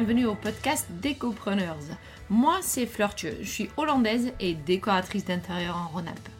[0.00, 1.76] Bienvenue au podcast Décopreneurs.
[2.30, 6.30] Moi, c'est Fleur je suis hollandaise et décoratrice d'intérieur en Rhône-Alpes.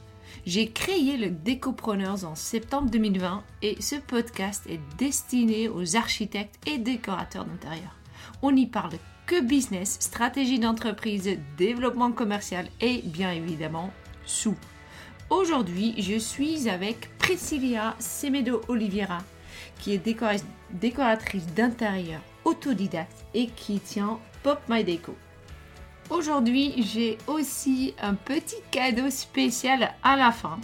[0.47, 6.79] J'ai créé le Décopreneurs en septembre 2020 et ce podcast est destiné aux architectes et
[6.79, 7.95] décorateurs d'intérieur.
[8.41, 8.95] On y parle
[9.27, 13.92] que business, stratégie d'entreprise, développement commercial et bien évidemment
[14.25, 14.56] sous.
[15.29, 19.19] Aujourd'hui, je suis avec Priscilla Semedo Oliveira,
[19.81, 20.03] qui est
[20.73, 25.15] décoratrice d'intérieur autodidacte et qui tient Pop My Deco.
[26.11, 30.59] Aujourd'hui, j'ai aussi un petit cadeau spécial à la fin.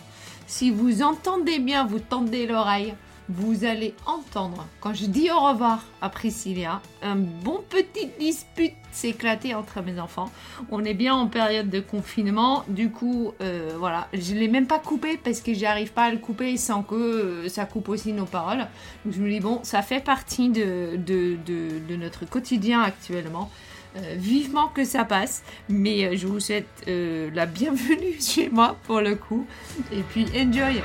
[0.46, 2.94] Si vous entendez bien, vous tendez l'oreille,
[3.28, 9.54] vous allez entendre, quand je dis au revoir à Priscilla, un bon petit dispute s'éclater
[9.54, 10.30] entre mes enfants.
[10.70, 14.66] On est bien en période de confinement, du coup, euh, voilà, je ne l'ai même
[14.66, 18.12] pas coupé parce que j'arrive pas à le couper sans que euh, ça coupe aussi
[18.12, 18.66] nos paroles.
[19.10, 23.50] Je me dis, bon, ça fait partie de, de, notre quotidien actuellement.
[23.96, 29.16] Euh, vivement que ça passe, mais je vous souhaite la bienvenue chez moi pour le
[29.16, 29.46] coup.
[29.90, 30.80] Et puis, enjoy!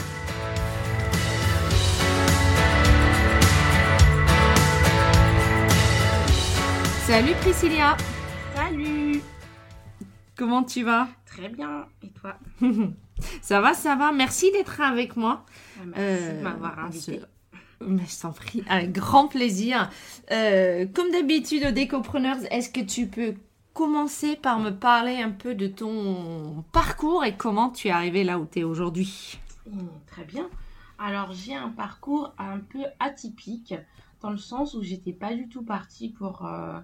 [7.11, 7.97] Salut Priscilla
[8.55, 9.21] Salut
[10.37, 11.09] Comment tu vas?
[11.25, 12.37] Très bien, et toi?
[13.41, 15.43] Ça va, ça va, merci d'être avec moi.
[15.77, 17.19] Ah, merci de euh, m'avoir invité.
[17.85, 19.89] Mais je t'en prie, avec grand plaisir.
[20.31, 23.33] Euh, comme d'habitude au Décopreneurs, est-ce que tu peux
[23.73, 28.39] commencer par me parler un peu de ton parcours et comment tu es arrivé là
[28.39, 29.37] où tu es aujourd'hui?
[29.69, 30.49] Mmh, Très bien.
[30.97, 33.75] Alors j'ai un parcours un peu atypique
[34.21, 36.79] dans le sens où j'étais pas du tout partie pour euh,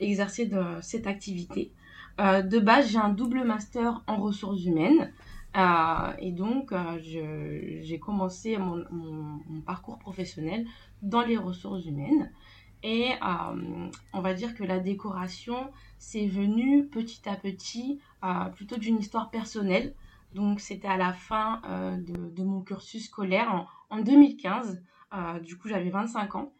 [0.00, 1.72] exercer de, cette activité.
[2.20, 5.12] Euh, de base, j'ai un double master en ressources humaines.
[5.56, 10.66] Euh, et donc, euh, j'ai commencé mon, parcours professionnel
[11.02, 12.30] dans les ressources humaines.
[12.82, 13.12] Et
[14.12, 17.98] on va dire que la décoration, c'est venu petit à petit
[18.54, 19.94] plutôt d'une histoire personnelle.
[20.34, 21.62] Donc, c'était à la fin
[21.98, 24.82] de, mon cursus scolaire en 2015.
[25.42, 26.52] du coup, j'avais 25 ans.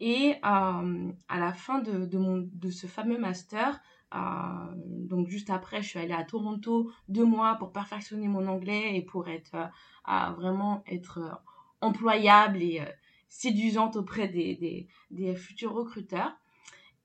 [0.00, 3.80] Et euh, à la fin de, de, mon, de ce fameux master,
[4.14, 4.18] euh,
[4.76, 9.02] donc juste après, je suis allée à Toronto deux mois pour perfectionner mon anglais et
[9.02, 11.42] pour être euh, vraiment être
[11.80, 12.82] employable et
[13.28, 16.32] séduisante auprès des, des, des, futurs recruteurs.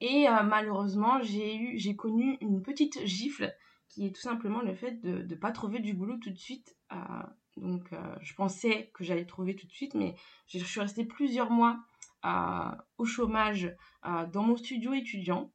[0.01, 3.53] Et malheureusement, j'ai eu, j'ai connu une petite gifle
[3.87, 6.75] qui est tout simplement le fait de ne pas trouver du boulot tout de suite.
[7.55, 7.89] donc,
[8.21, 10.15] je pensais que j'allais trouver tout de suite, mais
[10.47, 11.79] je suis restée plusieurs mois
[12.97, 15.51] au chômage dans mon studio étudiant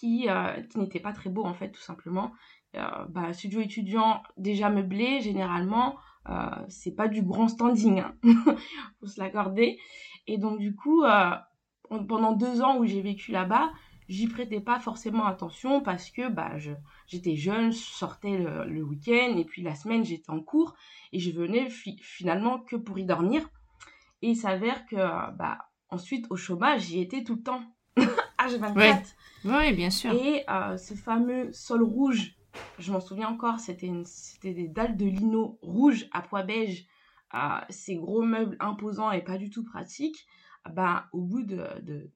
[0.00, 2.32] qui, euh, qui n'était pas très beau en fait tout simplement.
[2.76, 5.96] Euh, bah, studio étudiant déjà meublé généralement
[6.28, 8.14] euh, c'est pas du grand standing hein.
[9.00, 9.76] faut se l'accorder
[10.28, 11.02] et donc du coup
[12.06, 13.72] pendant deux ans où j'ai vécu là-bas
[14.08, 16.52] j'y prêtais pas forcément attention parce que bah
[17.08, 20.74] j'étais jeune, je sortais le, week-end et puis la semaine j'étais en cours
[21.12, 23.48] et je venais finalement que pour y dormir.
[24.22, 24.96] Et il s'avère que,
[25.36, 25.58] bah,
[25.88, 27.62] ensuite, au chômage, j'y étais tout le temps.
[28.38, 29.14] H24.
[29.44, 29.72] Oui.
[29.74, 30.12] bien sûr.
[30.12, 32.36] Et euh, ce fameux sol rouge,
[32.78, 33.92] je m'en souviens encore, c'était
[34.42, 36.86] des dalles de lino rouge à pois beige.
[37.32, 40.26] Euh, ces gros meubles imposants et pas du tout pratiques.
[40.68, 41.64] Bah, au bout de,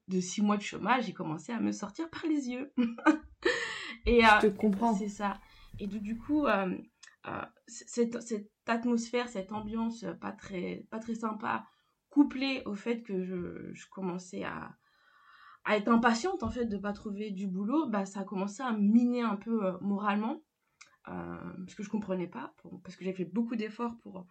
[0.07, 2.73] de, six mois de chômage, j'ai commencé à me sortir par les yeux.
[4.05, 4.93] et, je te euh, comprends.
[4.93, 5.39] C'est ça.
[5.79, 6.45] Et du coup,
[7.67, 11.65] cette, cette, atmosphère, cette ambiance pas très, pas très sympa,
[12.15, 14.77] couplé au fait que je, commençais à,
[15.69, 19.23] être impatiente en fait de pas trouver du boulot, bah ça a commencé à miner
[19.23, 20.41] un peu euh, moralement
[21.09, 24.25] euh, parce que je comprenais pas, parce que j'ai fait beaucoup d'efforts pour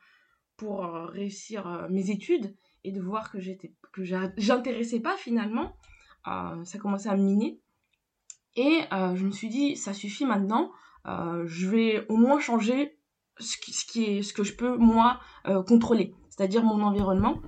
[0.57, 5.77] pour euh, réussir mes études et de voir que j'étais que j'intéressais pas finalement,
[6.25, 7.61] ça commençait à miner.
[8.57, 10.73] Et je me suis dit ça suffit maintenant,
[11.05, 12.99] je vais au moins changer
[13.39, 15.21] ce qui, est ce que je peux moi
[15.67, 17.43] contrôler, c'est-à-dire mon environnement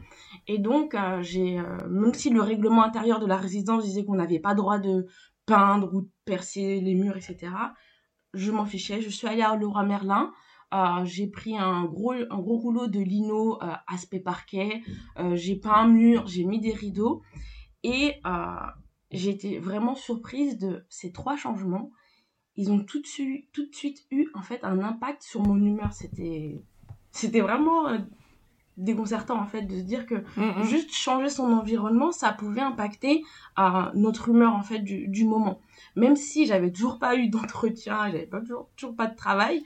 [0.49, 4.15] et donc, euh, j'ai, euh, même si le règlement intérieur de la résidence disait qu'on
[4.15, 5.07] n'avait pas droit de
[5.45, 7.53] peindre ou de percer les murs, etc.,
[8.33, 9.01] je m'en fichais.
[9.01, 10.33] Je suis allée à Laura Merlin.
[10.75, 14.83] Euh, j'ai pris un gros, un gros rouleau de lino aspect parquet.
[15.35, 17.23] j'ai peint un mur, j'ai mis des rideaux.
[17.83, 18.21] Et
[19.13, 21.91] j'ai été vraiment surprise de ces trois changements.
[22.57, 25.57] Ils ont tout de suite, tout de suite eu en fait un impact sur mon
[25.57, 25.93] humeur.
[25.93, 26.63] C'était,
[27.11, 27.87] c'était vraiment
[28.77, 30.15] déconcertant en fait de se dire que
[30.65, 33.25] juste changer son environnement ça pouvait impacter
[33.59, 35.61] euh, notre humeur en fait du, du moment
[35.95, 39.65] même si j'avais toujours pas eu d'entretien j'avais pas toujours, toujours pas de travail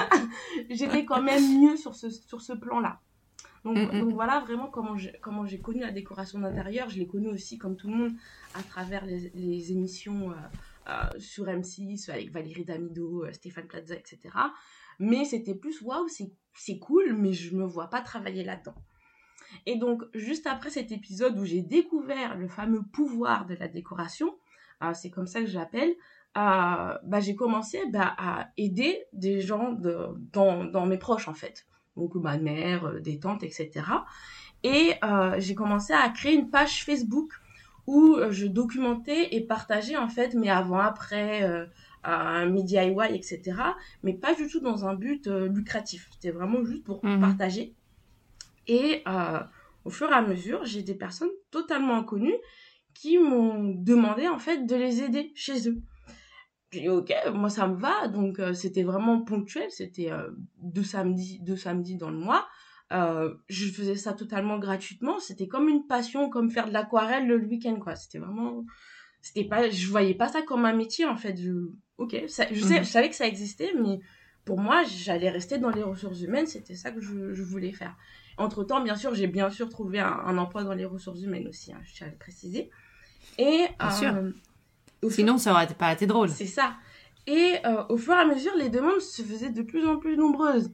[0.70, 3.00] j'étais quand même mieux sur ce sur ce plan là
[3.64, 6.88] Donc, donc voilà vraiment comment j'ai, comment j'ai connu la décoration d'intérieur.
[6.88, 8.12] Je l'ai connue aussi, comme tout le monde,
[8.54, 10.34] à travers les, les émissions euh,
[10.88, 14.18] euh, sur M6 avec Valérie Damido, Stéphane Plaza, etc.
[14.98, 18.74] Mais c'était plus waouh, c'est, cool, mais je me vois pas travailler là-dedans.
[19.66, 24.36] Et donc, juste après cet épisode où j'ai découvert le fameux pouvoir de la décoration,
[24.94, 25.94] c'est comme ça que je l'appelle,
[26.34, 31.66] bah, j'ai commencé bah, à aider des gens de, dans, dans mes proches en fait
[31.96, 33.70] donc ma mère, euh, des tantes, etc.
[34.62, 37.32] Et euh, j'ai commencé à créer une page Facebook
[37.86, 41.48] où euh, je documentais et partageais en fait mes avant-après,
[42.06, 43.42] euh, mes DIY, etc.
[44.02, 46.08] Mais pas du tout dans un but lucratif.
[46.12, 47.20] C'était vraiment juste pour mhm.
[47.20, 47.74] partager.
[48.68, 49.04] Et
[49.84, 52.36] au fur et à mesure, j'ai des personnes totalement inconnues
[52.94, 55.82] qui m'ont demandé en fait de les aider chez eux.
[56.72, 58.08] J'ai dit ok, moi ça me va.
[58.08, 60.30] Donc euh, c'était vraiment ponctuel, c'était euh,
[60.60, 62.46] deux samedis, deux samedis dans le mois.
[62.92, 65.18] Euh, je faisais ça totalement gratuitement.
[65.20, 67.94] C'était comme une passion, comme faire de l'aquarelle le week-end quoi.
[67.96, 68.64] C'était vraiment,
[69.20, 71.36] c'était pas, je voyais pas ça comme un métier en fait.
[71.36, 71.52] Je,
[71.98, 72.84] ok, ça, je, sais, mhm.
[72.84, 74.00] je savais que ça existait, mais
[74.44, 76.46] pour moi j'allais rester dans les ressources humaines.
[76.46, 77.96] C'était ça que je, je voulais faire.
[78.38, 81.72] Entre temps, bien sûr, j'ai bien sûr trouvé un, emploi dans les ressources humaines aussi.
[81.72, 82.70] Hein, je tiens à le préciser.
[83.38, 84.14] Et bien sûr
[85.10, 86.28] Sinon, ça aurait pas été drôle.
[86.28, 86.74] C'est ça.
[87.26, 90.16] Et euh, au fur et à mesure, les demandes se faisaient de plus en plus
[90.16, 90.72] nombreuses.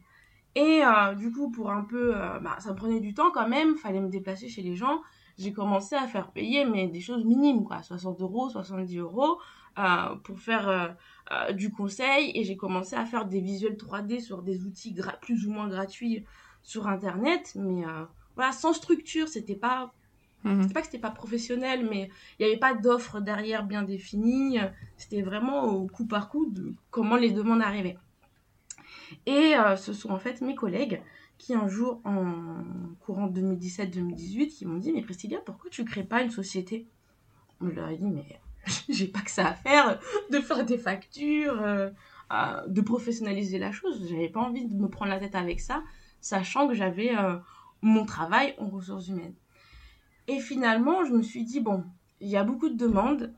[0.54, 3.76] Et euh, du coup, pour un peu, euh, bah, ça prenait du temps quand même,
[3.76, 5.00] fallait me déplacer chez les gens.
[5.38, 9.40] J'ai commencé à faire payer, mais des choses minimes, quoi, 60 euros, 70 euros,
[10.24, 10.94] pour faire
[11.55, 12.32] du conseil.
[12.34, 16.25] Et j'ai commencé à faire des visuels 3D sur des outils plus ou moins gratuits
[16.62, 17.52] sur Internet.
[17.56, 17.82] Mais
[18.37, 19.93] voilà, sans structure, c'était pas
[20.44, 20.67] Mhm.
[20.67, 24.58] C'est pas que c'était pas professionnel, mais il n'y avait pas d'offre derrière bien définie.
[24.96, 27.99] C'était vraiment au coup par coup de comment les demandes arrivaient.
[29.26, 31.02] Et euh, ce sont en fait mes collègues
[31.38, 32.64] qui un jour en
[33.00, 36.87] courant 2017-2018 qui m'ont dit mais Priscilla pourquoi tu crées pas une société?
[37.61, 38.40] Je leur ai dit mais
[38.88, 39.98] j'ai pas que ça à faire
[40.30, 41.90] de faire des factures, euh,
[42.66, 44.06] de professionnaliser la chose.
[44.08, 45.82] J'avais pas envie de me prendre la tête avec ça,
[46.20, 47.36] sachant que j'avais euh,
[47.82, 49.34] mon travail en ressources humaines.
[50.28, 51.84] Et finalement, je me suis dit, bon,
[52.20, 53.34] il y a beaucoup de demandes,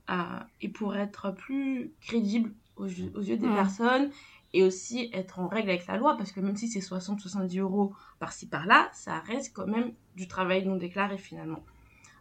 [0.60, 4.10] et pour être plus crédible aux, yeux des personnes,
[4.52, 7.94] et aussi être en règle avec la loi, parce que même si c'est 60-70 euros
[8.20, 11.64] par-ci par-là, ça reste quand même du travail non déclaré finalement.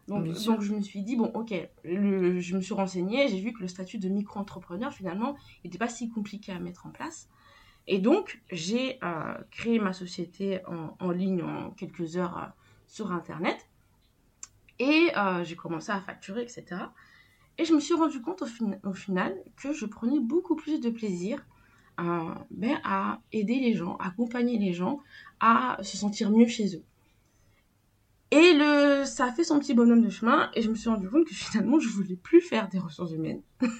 [0.08, 1.54] Donc, donc je me suis dit, bon, ok,
[1.84, 6.10] je me suis renseignée, j'ai vu que le statut de micro-entrepreneur, finalement, n'était pas si
[6.10, 7.28] compliqué à mettre en place.
[7.86, 12.46] Et donc, j'ai euh, créé ma société en, en, ligne en quelques heures euh,
[12.86, 13.68] sur Internet.
[14.78, 16.64] Et euh, j'ai commencé à facturer, etc.
[17.58, 21.46] Et je me suis rendu compte au, final que je prenais beaucoup plus de plaisir
[21.96, 24.98] ben, à aider les gens, à accompagner les gens
[25.38, 26.82] à se sentir mieux chez eux.
[28.34, 31.08] Et le, ça a fait son petit bonhomme de chemin et je me suis rendu
[31.08, 33.42] compte que finalement je voulais plus faire des ressources humaines.
[33.60, 33.70] donc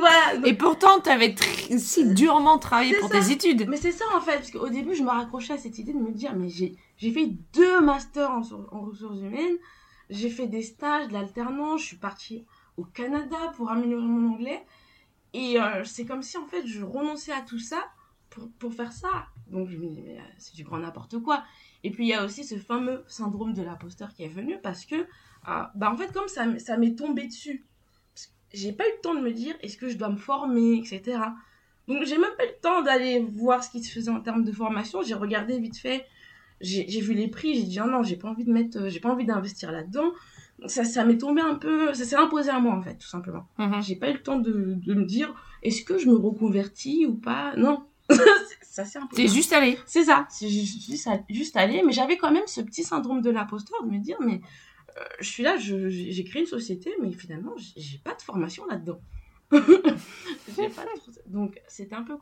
[0.00, 0.34] voilà.
[0.44, 1.36] Et pourtant, tu avais
[1.78, 3.68] si durement travaillé pour tes études.
[3.68, 6.00] Mais c'est ça en fait, parce qu'au début, je me raccrochais à cette idée de
[6.00, 8.40] me dire, mais j'ai, j'ai fait deux masters en,
[8.80, 9.56] ressources humaines,
[10.10, 12.44] j'ai fait des stages, de l'alternance, je suis partie
[12.76, 14.66] au Canada pour améliorer mon anglais.
[15.32, 17.84] Et euh, c'est comme si en fait je renonçais à tout ça
[18.30, 19.28] pour, pour faire ça.
[19.46, 21.44] Donc je me dis, mais euh, c'est du grand n'importe quoi.
[21.84, 24.84] Et puis il y a aussi ce fameux syndrome de l'imposteur qui est venu parce
[24.84, 27.64] que, euh, bah en fait, comme ça, ça m'est tombé dessus
[28.52, 31.18] j'ai pas eu le temps de me dire est-ce que je dois me former, etc.
[31.86, 34.44] Donc j'ai même pas eu le temps d'aller voir ce qui se faisait en termes
[34.44, 35.02] de formation.
[35.02, 36.06] J'ai regardé vite fait,
[36.60, 39.00] j'ai vu les prix, j'ai dit oh non, j'ai pas envie de mettre, euh, j'ai
[39.00, 40.12] pas envie d'investir là-dedans.
[40.66, 43.46] Ça, ça m'est tombé un peu, ça s'est imposé à moi en fait, tout simplement.
[43.58, 43.82] Mm-hmm.
[43.86, 45.32] J'ai pas eu le temps de, de me dire
[45.62, 47.54] est-ce que je me reconvertis ou pas?
[47.56, 47.84] Non,
[48.84, 49.00] ça.
[49.12, 49.78] C'est juste aller.
[49.86, 50.92] C'est ça, c'est juste,
[51.28, 51.82] juste aller.
[51.84, 54.40] Mais j'avais quand même ce petit syndrome de l'imposteur de me dire mais
[54.98, 59.00] euh, je suis là, j'ai créé une société, mais finalement, j'ai pas de formation là-dedans.
[61.26, 62.16] Donc, c'était un peu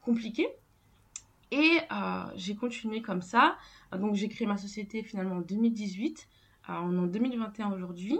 [0.00, 0.48] compliqué.
[1.50, 3.56] Et euh, j'ai continué comme ça.
[3.92, 6.28] Donc, j'ai créé ma société finalement en 2018.
[6.68, 8.18] Euh, on est en 2021 aujourd'hui.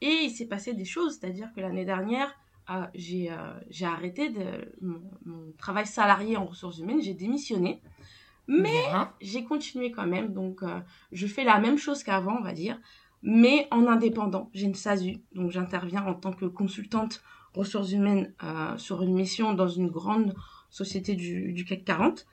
[0.00, 1.18] et il s'est passé des choses.
[1.18, 2.34] C'est-à-dire que l'année dernière,
[2.94, 3.30] j'ai
[3.82, 7.02] arrêté de, mon, travail salarié en ressources humaines.
[7.02, 7.80] J'ai démissionné.
[8.48, 8.84] Mais
[9.20, 10.78] j'ai continué quand même, donc euh,
[11.10, 12.78] je fais la même chose qu'avant, on va dire,
[13.22, 14.50] mais en indépendant.
[14.54, 17.22] J'ai une SASU, donc j'interviens en tant que consultante
[17.54, 20.34] ressources humaines euh, sur une mission dans une grande
[20.70, 22.26] société du, du CAC 40.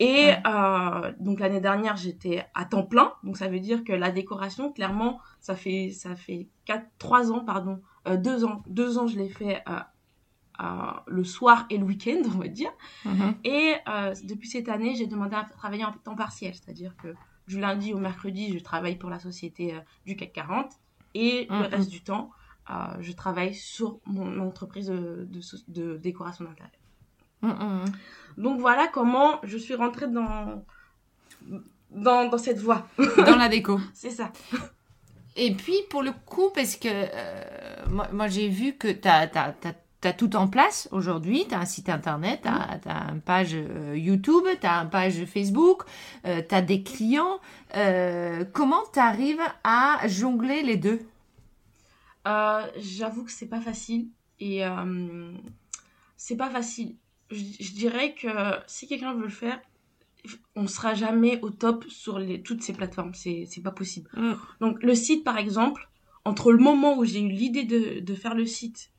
[0.00, 4.10] Et euh, donc l'année dernière, j'étais à temps plein, donc ça veut dire que la
[4.10, 7.80] décoration, clairement, ça fait ça fait quatre, trois ans, pardon,
[8.18, 9.62] deux ans, deux ans, je l'ai fait
[11.06, 12.70] le soir et le week-end, on va dire.
[13.04, 13.34] Mhm.
[13.44, 13.74] Et
[14.24, 17.14] depuis cette année, j'ai demandé à travailler en temps partiel, c'est-à-dire que
[17.48, 19.74] du lundi au mercredi, je travaille pour la société
[20.06, 20.72] du CAC 40
[21.14, 21.62] et le Mhm.
[21.66, 22.30] reste du temps,
[23.00, 26.70] je travaille sur mon entreprise de, de, de décoration d'intérieur.
[27.42, 27.84] Mhm.
[28.38, 30.64] Donc voilà comment je suis rentrée dans,
[31.90, 32.86] dans, dans cette voie.
[33.18, 33.78] Dans la déco.
[33.92, 34.32] C'est ça.
[35.36, 40.12] Et puis, pour le coup, parce que euh, moi, moi, j'ai vu que tu as,
[40.12, 41.46] tout en place aujourd'hui.
[41.48, 45.24] Tu as un site internet, tu as, une page euh, YouTube, tu as une page
[45.24, 45.82] Facebook,
[46.26, 47.40] euh, tu as des clients.
[47.76, 51.00] Euh, comment tu arrives à jongler les deux?
[52.24, 54.08] J'avoue que c'est pas facile.
[54.40, 54.62] Et
[56.16, 56.96] c'est pas facile.
[57.30, 58.28] Je, je dirais que
[58.66, 59.58] si quelqu'un veut le faire,
[60.56, 63.12] on sera jamais au top sur les, toutes ces plateformes.
[63.14, 64.08] C'est c'est pas possible.
[64.16, 64.32] Mm.
[64.60, 65.88] Donc le site, par exemple,
[66.24, 68.90] entre le moment où j'ai eu l'idée de, de faire le site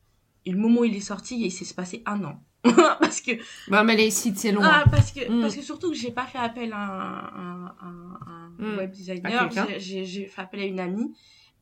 [0.45, 2.43] et le moment où il est sorti, il s'est passé un an.
[2.99, 3.31] parce que
[3.69, 4.61] Bah, mais les sites, c'est long.
[4.63, 5.41] ah, parce que Mm.
[5.41, 8.77] parce que surtout que j'ai pas fait appel à un, un, Mm.
[8.77, 11.13] web designer, j'ai fait appel à une amie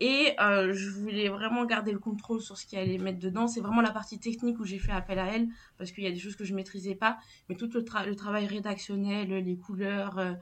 [0.03, 3.47] et euh, je voulais vraiment garder le contrôle sur ce qu'il allait mettre dedans.
[3.47, 6.11] C'est vraiment la partie technique où j'ai fait appel à elle parce qu'il y a
[6.11, 7.17] des choses que je maîtrisais pas,
[7.47, 10.33] mais tout le, tra- le travail rédactionnel, les couleurs, euh,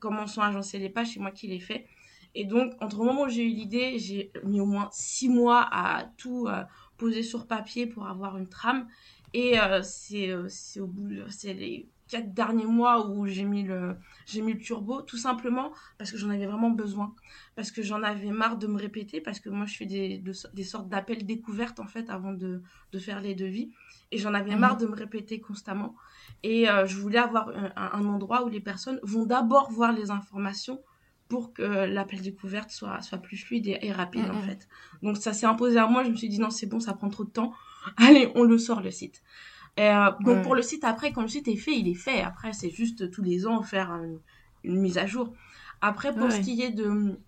[0.00, 1.86] comment sont agencées les pages, c'est moi qui l'ai fait.
[2.34, 5.68] Et donc entre le moment où j'ai eu l'idée, j'ai mis au moins six mois
[5.70, 6.64] à tout euh,
[6.96, 8.88] poser sur papier pour avoir une trame.
[9.36, 10.32] Et c'est
[10.80, 11.54] au bout, c'est
[12.08, 13.96] quatre derniers mois où j'ai mis le
[14.26, 17.14] j'ai mis le turbo, tout simplement parce que j'en avais vraiment besoin,
[17.56, 20.32] parce que j'en avais marre de me répéter, parce que moi je fais des de-
[20.54, 23.70] des sortes d'appels découvertes en fait avant de de faire les devis,
[24.12, 24.60] et j'en avais Mhm.
[24.60, 25.94] marre de me répéter constamment.
[26.42, 30.82] Et euh, je voulais avoir un, endroit où les personnes vont d'abord voir les informations
[31.28, 34.42] pour que l'appel découverte soit soit plus fluide et, et rapide en Mhm.
[34.42, 34.68] fait.
[35.02, 37.08] Donc ça s'est imposé à moi, je me suis dit non c'est bon, ça prend
[37.08, 37.52] trop de temps.
[37.96, 39.22] Allez, on le sort le site.
[39.80, 40.42] Euh, donc Ouais.
[40.42, 42.20] pour le site après, quand le site est fait, il est fait.
[42.22, 44.20] Après c'est juste tous les ans faire une,
[44.62, 45.32] une mise à jour.
[45.80, 46.30] Après pour Ouais.
[46.30, 47.18] ce qui est de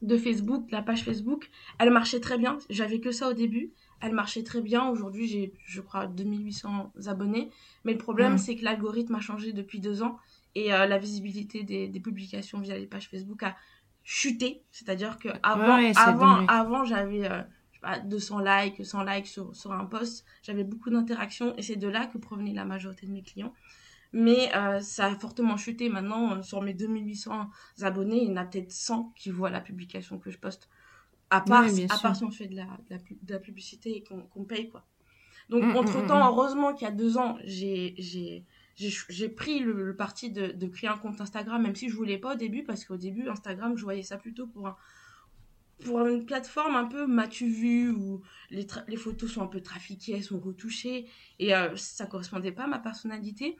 [0.00, 2.58] de Facebook, la page Facebook, elle marchait très bien.
[2.70, 3.72] J'avais que ça au début.
[4.00, 4.88] Elle marchait très bien.
[4.88, 7.50] Aujourd'hui, j'ai, je crois, 2800 abonnés.
[7.84, 10.16] Mais le problème, c'est que l'algorithme a changé depuis deux ans
[10.54, 13.56] et euh, la visibilité des, des publications via les pages Facebook a
[14.04, 14.62] chuté.
[14.70, 17.42] C'est-à-dire que avant, avant, avant, j'avais euh,
[17.80, 20.24] pas, 200 likes, 100 likes sur, sur un post.
[20.42, 23.52] J'avais beaucoup d'interactions et c'est de là que provenait la majorité de mes clients.
[24.12, 26.36] Mais euh, ça a fortement chuté maintenant.
[26.38, 27.50] euh, sur mes 2800
[27.82, 30.68] abonnés, il y en a peut-être 100 qui voient la publication que je poste.
[31.30, 33.96] À part, à part si on fait de la, de la, pu- de la publicité
[33.96, 34.86] et qu'on qu'on paye, quoi.
[35.50, 39.96] Donc, Mm, mm, entre-temps, mm, heureusement qu'il y a deux ans, j'ai pris le, le
[39.96, 42.84] parti de, de créer un compte Instagram, même si je voulais pas au début, parce
[42.84, 44.76] qu'au début, Instagram, je voyais ça plutôt pour un,
[45.84, 50.24] pour une plateforme un peu m'as-tu vu où les, photos sont un peu trafiquées, elles
[50.24, 51.06] sont retouchées
[51.38, 53.56] et euh, ça correspondait pas à ma personnalité.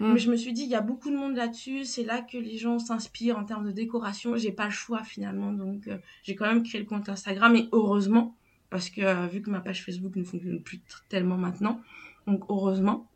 [0.00, 0.12] Mm.
[0.12, 2.38] Mais je me suis dit, il y a beaucoup de monde là-dessus, c'est là que
[2.38, 4.36] les gens s'inspirent en termes de décoration.
[4.36, 7.68] J'ai pas le choix finalement, donc euh, j'ai quand même créé le compte Instagram et
[7.72, 8.36] heureusement,
[8.70, 11.80] parce que euh, vu que ma page Facebook ne fonctionne plus tellement maintenant,
[12.26, 13.08] donc heureusement.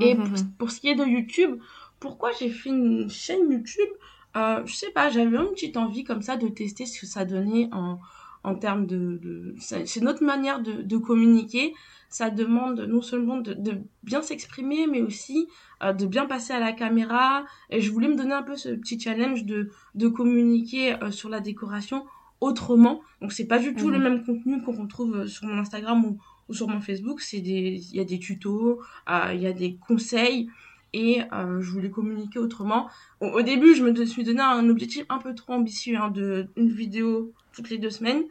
[0.00, 0.28] Et pour,
[0.58, 1.60] pour ce qui est de YouTube,
[2.00, 3.90] pourquoi j'ai fait une chaîne YouTube
[4.36, 7.24] euh, Je sais pas, j'avais une petite envie comme ça de tester ce que ça
[7.24, 7.98] donnait en,
[8.44, 9.18] en termes de...
[9.22, 11.74] de c'est notre manière de, de communiquer.
[12.08, 15.48] Ça demande non seulement de, de bien s'exprimer, mais aussi
[15.82, 17.44] euh, de bien passer à la caméra.
[17.70, 21.30] Et je voulais me donner un peu ce petit challenge de, de communiquer euh, sur
[21.30, 22.04] la décoration
[22.42, 23.00] autrement.
[23.22, 23.92] Donc c'est pas du tout Mhm.
[23.92, 26.18] le même contenu qu'on retrouve euh, sur mon Instagram ou,
[26.50, 27.20] ou sur mon Facebook.
[27.22, 30.50] C'est des, il y a des tutos, euh, il y a des conseils
[30.92, 32.88] et euh, je voulais communiquer autrement.
[33.20, 36.48] Au, au début, je me suis donné un objectif un peu trop ambitieux hein, de
[36.56, 38.22] une vidéo toutes les deux semaines.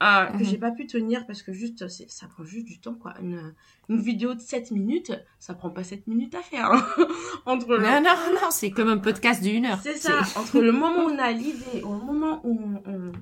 [0.00, 0.44] Euh, que Mhm.
[0.44, 3.52] j'ai pas pu tenir parce que juste c'est- ça prend juste du temps quoi une,
[3.88, 5.10] une vidéo de 7 minutes
[5.40, 6.86] ça prend pas 7 minutes à faire hein.
[7.46, 9.80] entre le- Non, non, non, c'est comme un podcast d'une heure.
[9.82, 13.12] c'est ça, entre le moment où on a l'idée, au moment où on-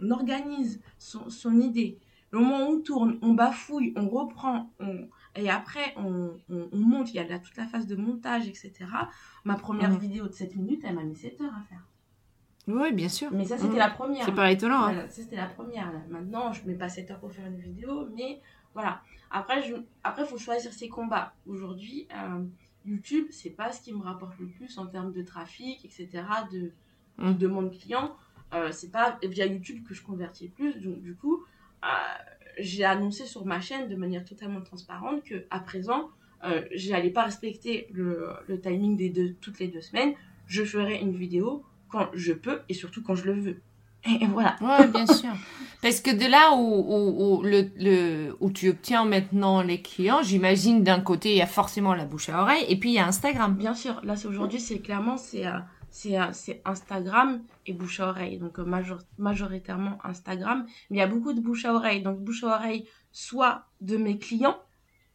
[0.00, 1.98] on organise son, son idée,
[2.30, 5.08] le moment où on tourne, on bafouille, on reprend, on-
[5.40, 8.48] et après on, on- on monte, il y a là toute la phase de montage,
[8.48, 8.72] etc.
[9.44, 11.84] Ma première vidéo de 7 minutes, elle m'a mis 7 heures à faire.
[12.66, 13.30] Oui, bien sûr.
[13.32, 14.24] Mais ça, c'était la première.
[14.26, 14.84] C'est pas étonnant.
[14.88, 15.06] hein.
[15.08, 15.90] Ça c'était la première.
[15.90, 16.00] là.
[16.10, 18.42] Maintenant, je mets pas 7 heures pour faire une vidéo, mais
[18.74, 19.00] voilà.
[19.30, 19.74] Après, je...
[20.04, 21.34] après, faut choisir ses combats.
[21.46, 22.44] Aujourd'hui, euh,
[22.84, 26.08] YouTube, c'est pas ce qui me rapporte le plus en termes de trafic, etc.,
[26.52, 26.72] de, de
[27.30, 27.34] Mm.
[27.38, 28.14] demande client.
[28.54, 30.74] Euh, c'est pas via YouTube que je convertis le plus.
[30.80, 31.44] Donc, du coup,
[31.84, 31.86] euh,
[32.58, 36.08] j'ai annoncé sur ma chaîne de manière totalement transparente que à présent,
[36.44, 40.14] euh, j'allais pas respecter le, le timing des deux, toutes les deux semaines.
[40.46, 43.60] Je ferai une vidéo quand je peux et surtout quand je le veux.
[44.06, 44.56] Et voilà.
[44.60, 45.30] Ouais, bien sûr.
[45.82, 50.22] Parce que de là où, où, où le, le, où tu obtiens maintenant les clients,
[50.22, 52.98] j'imagine d'un côté, il y a forcément la bouche à oreille et puis il y
[52.98, 53.54] a Instagram.
[53.54, 55.58] Bien sûr, là, c'est aujourd'hui, c'est clairement, c'est euh,
[55.90, 58.38] c'est euh, c'est Instagram et bouche à oreille.
[58.38, 60.66] Donc, euh, major- majoritairement Instagram.
[60.90, 62.02] Mais il y a beaucoup de bouche à oreille.
[62.02, 64.58] Donc, bouche à oreille, soit de mes clients,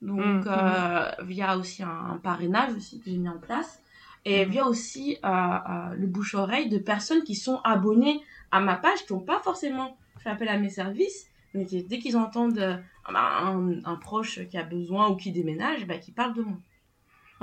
[0.02, 3.82] donc Mm, euh, via aussi un, un parrainage aussi que j'ai mis en place.
[4.26, 4.50] Et Mm.
[4.50, 8.76] via aussi euh, euh, le bouche à oreille de personnes qui sont abonnées à ma
[8.76, 12.82] page, qui n'ont pas forcément fait appel à mes services, mais qui, dès qu'ils entendent
[13.10, 16.58] un, un proche qui a besoin ou qui déménage, bah, qui parlent de moi.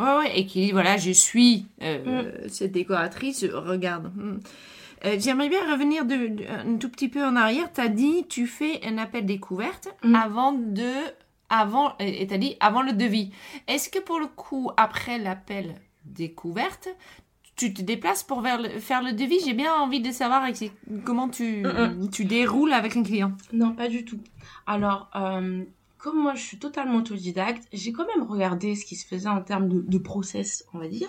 [0.00, 4.10] Ouais, ouais, et qui dit, voilà, je suis euh, cette décoratrice, regarde.
[4.16, 4.38] Hmm.
[5.04, 7.72] Euh, J'aimerais bien revenir de, de- un tout petit peu en arrière.
[7.72, 10.14] Tu as dit, tu fais un appel découverte Mm.
[10.14, 10.90] avant de.
[11.52, 13.30] Avant, et tu as dit avant le devis.
[13.66, 16.88] Est-ce que pour le coup, après l'appel découverte,
[17.56, 19.38] tu te déplaces pour vers le- faire le devis?
[19.44, 20.42] J'ai bien envie de savoir
[21.04, 23.32] comment tu, Mm, tu déroules avec un client.
[23.52, 24.20] Non, pas du tout.
[24.66, 25.64] Alors, euh,
[26.02, 29.42] comme moi je suis totalement autodidacte, j'ai quand même regardé ce qui se faisait en
[29.42, 31.08] termes de, de process, on va dire.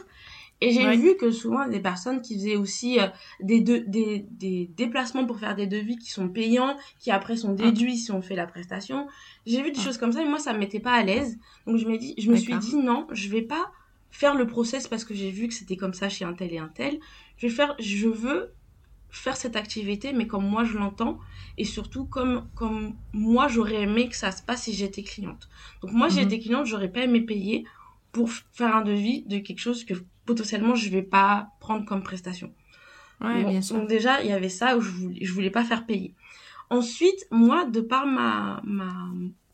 [0.63, 0.95] Et j'ai Ouais.
[0.95, 3.07] vu que souvent des personnes qui faisaient aussi euh,
[3.41, 7.53] des, de- des, des déplacements pour faire des devis qui sont payants, qui après sont
[7.53, 9.07] déduits si on fait la prestation.
[9.47, 9.83] J'ai vu des Ah.
[9.85, 11.39] choses comme ça et moi ça me mettait pas à l'aise.
[11.65, 13.71] Donc je, dit, je me suis dit non, je vais pas
[14.11, 16.59] faire le process parce que j'ai vu que c'était comme ça chez un tel et
[16.59, 16.99] un tel.
[17.37, 18.53] Je vais faire, je veux
[19.11, 21.19] faire cette activité mais comme moi je l'entends
[21.57, 25.49] et surtout comme comme moi j'aurais aimé que ça se passe si j'étais cliente.
[25.81, 26.21] Donc moi si Mhm.
[26.21, 27.65] j'étais cliente, j'aurais pas aimé payer
[28.11, 29.93] pour faire un devis de quelque chose que
[30.25, 32.53] potentiellement je vais pas prendre comme prestation.
[33.21, 33.77] Ouais, Bon, bien sûr.
[33.77, 36.15] Donc déjà il y avait ça où je voulais je voulais pas faire payer.
[36.69, 38.93] Ensuite, moi de par ma ma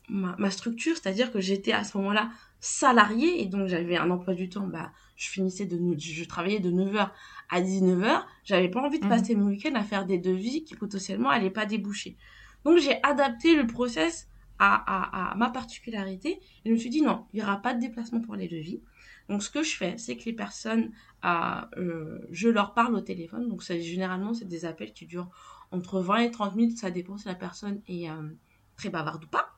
[0.10, 2.30] ma, ma structure, c'est-à-dire que j'étais à ce moment-là
[2.62, 6.72] salariée et donc j'avais un emploi du temps bah je finissais de je travaillais de
[6.72, 7.14] 9h
[7.50, 9.08] à 19h, j'avais pas envie de Mhm.
[9.08, 12.18] passer mon week-end à faire des devis qui potentiellement allaient pas déboucher.
[12.66, 14.28] Donc j'ai adapté le process
[14.60, 17.74] à, à, à ma particularité et je me suis dit non, il y aura pas
[17.74, 18.84] de déplacement pour les devis.
[19.30, 20.92] Donc ce que je fais, c'est que les personnes,
[21.26, 23.48] euh, euh, je leur parle au téléphone.
[23.50, 25.30] Donc c'est généralement c'est des appels qui durent
[25.72, 28.30] entre 20 et 30 minutes, ça dépend si la personne est euh,
[28.78, 29.50] très bavarde ou pas.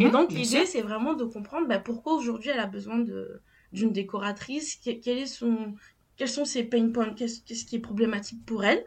[0.00, 2.98] Et Mhm, donc bien l'idée c'est vraiment de comprendre bah, pourquoi aujourd'hui elle a besoin
[2.98, 5.74] de d'une décoratrice, que- quel est son,
[6.16, 8.84] quels sont ses pain points, qu'est-ce qui est problématique pour elle.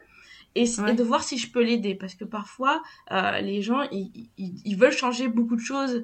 [0.57, 4.61] Et, de voir si je peux l'aider parce que parfois euh, les gens ils, ils,
[4.63, 6.01] ils veulent changer beaucoup de choses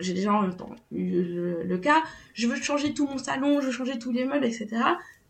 [0.00, 2.02] j'ai déjà en même temps eu le, le cas
[2.32, 4.68] je veux changer tout mon salon je veux changer tous les meubles etc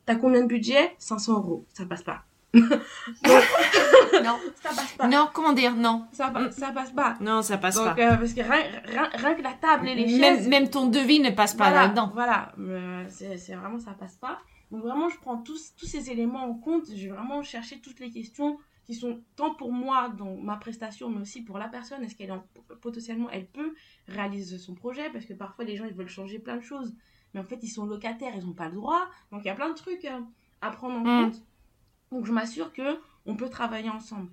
[0.07, 0.95] t'as combien de budget?
[0.99, 2.23] 500 euros ça passe pas
[2.55, 4.39] Non.
[4.63, 6.07] ça passe pas non, comment dire Non.
[6.13, 8.03] ça, ça passe pas Non, ça passe donc pas.
[8.13, 10.87] euh, parce que rien, rien, rien que la table et les chaises Même, même ton
[10.87, 12.11] devis ne passe pas voilà, là-dedans.
[12.15, 14.39] Voilà, euh, c'est c'est vraiment ça passe pas.
[14.71, 16.87] Donc vraiment, je prends tous, tous ces éléments en compte.
[16.89, 21.11] Je vais vraiment chercher toutes les questions qui sont tant pour moi dans ma prestation,
[21.11, 22.03] mais aussi pour la personne.
[22.05, 22.45] Est-ce qu'elle en-
[22.81, 23.75] potentiellement elle peut
[24.09, 25.11] réaliser son projet?
[25.11, 26.95] Parce que parfois les gens ils veulent changer plein de choses,
[27.35, 29.09] mais en fait ils sont locataires, ils n'ont pas le droit.
[29.33, 30.21] Donc il y a plein de trucs euh,
[30.61, 31.25] à prendre en Mm.
[31.31, 31.43] compte.
[32.13, 34.31] Donc je m'assure que on peut travailler ensemble.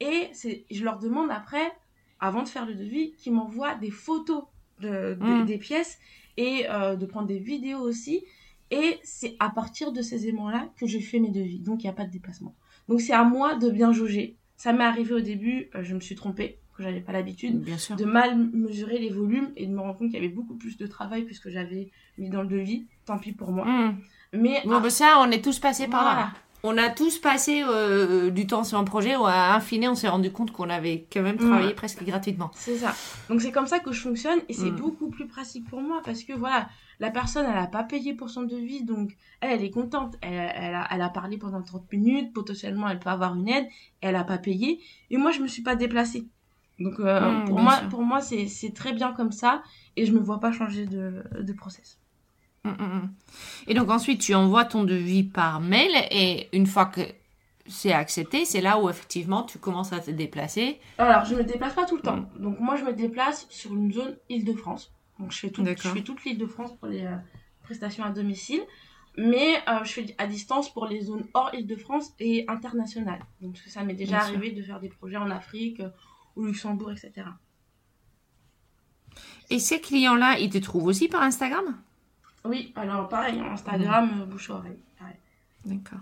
[0.00, 0.30] Et
[0.70, 1.72] je leur demande après,
[2.20, 4.44] avant de faire le devis, qu'ils m'envoient des photos
[4.80, 5.44] de, de- Mm.
[5.46, 5.98] des pièces
[6.36, 8.24] et euh, de prendre des vidéos aussi.
[8.70, 11.60] Et c'est à partir de ces éléments-là que je fais mes devis.
[11.60, 12.54] Donc il n'y a pas de déplacement.
[12.88, 14.36] Donc c'est à moi de bien jauger.
[14.56, 18.04] Ça m'est arrivé au début, euh, je me suis trompée, que j'avais pas l'habitude de
[18.04, 20.86] mal mesurer les volumes et de me rendre compte qu'il y avait beaucoup plus de
[20.86, 22.86] travail puisque j'avais mis dans le devis.
[23.04, 23.66] Tant pis pour moi.
[23.66, 23.98] Mm.
[24.34, 26.32] Mais Bon, ben ça, on est tous passés par là.
[26.66, 29.94] On a tous passé euh, du temps sur un projet où à un fini, on
[29.94, 31.74] s'est rendu compte qu'on avait quand même travaillé Ouais.
[31.74, 32.50] presque gratuitement.
[32.54, 32.94] C'est ça.
[33.28, 34.76] Donc c'est comme ça que je fonctionne et c'est Mm.
[34.76, 36.68] beaucoup plus pratique pour moi parce que voilà,
[37.00, 40.16] la personne elle a pas payé pour son devis donc elle, elle est contente.
[40.22, 43.66] Elle, elle, a, elle a parlé pendant 30 minutes, potentiellement elle peut avoir une aide,
[44.00, 46.26] elle a pas payé et moi je me suis pas déplacée.
[46.80, 47.88] Donc euh, Mm, pour moi sûr.
[47.90, 49.62] pour moi c'est c'est très bien comme ça
[49.96, 51.98] et je me vois pas changer de, de process.
[52.64, 53.14] Mm, mm, mm.
[53.68, 57.02] Et donc ensuite, tu envoies ton devis par mail et une fois que
[57.66, 60.78] c'est accepté, c'est là où effectivement tu commences à te déplacer.
[60.98, 62.28] Alors je me déplace pas tout le temps.
[62.38, 64.92] Donc moi je me déplace sur une zone Île-de-France.
[65.18, 67.16] Donc je fais, tout, je fais toute l'Île-de-France pour les euh,
[67.62, 68.60] prestations à domicile.
[69.16, 73.24] Mais euh, je fais à distance pour les zones hors Île-de-France et internationales.
[73.40, 74.36] Donc ça m'est déjà Bien sûr.
[74.36, 75.90] arrivé de faire des projets en Afrique, euh,
[76.34, 77.28] au Luxembourg, etc.
[79.50, 81.76] Et ces clients-là, ils te trouvent aussi par Instagram?
[82.44, 84.78] Oui, alors pareil, Instagram, euh, bouche à oreille.
[84.98, 85.16] pareil.
[85.64, 86.00] D'accord.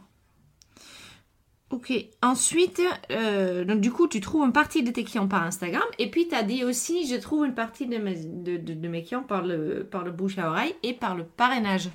[1.70, 1.92] Ok.
[2.20, 5.82] Ensuite, euh, donc du coup, tu trouves une partie de tes clients par Instagram.
[5.98, 8.88] Et puis, tu as dit aussi, je trouve une partie de mes, de, de- de
[8.88, 11.88] mes clients par le, par le bouche à oreille et par le parrainage.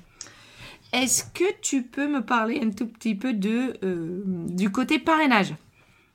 [0.92, 5.54] Est-ce que tu peux me parler un tout petit peu de, euh, du côté parrainage?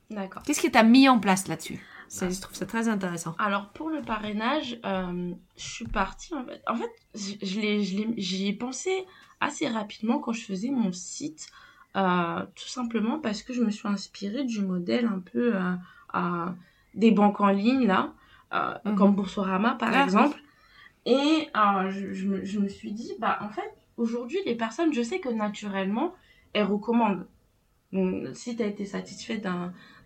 [0.10, 0.42] D'accord.
[0.44, 1.80] Qu'est-ce que tu as mis en place là-dessus?
[2.22, 3.36] Je trouve ça très intéressant.
[3.40, 6.62] Alors pour le parrainage, euh, je suis partie en fait.
[6.68, 9.06] En fait, j'y ai pensé
[9.40, 11.48] assez rapidement quand je faisais mon site,
[11.96, 16.46] euh, tout simplement parce que je me suis inspirée du modèle un peu euh,
[16.94, 18.14] des banques en ligne là,
[18.86, 18.96] mhm.
[18.96, 20.38] comme Boursorama par ah, exemple.
[21.06, 25.30] Et je, je, me, suis dit, bah en fait, aujourd'hui les personnes, je sais que
[25.30, 26.14] naturellement
[26.54, 27.26] elles recommandent.
[27.92, 29.42] Donc, si tu as été satisfait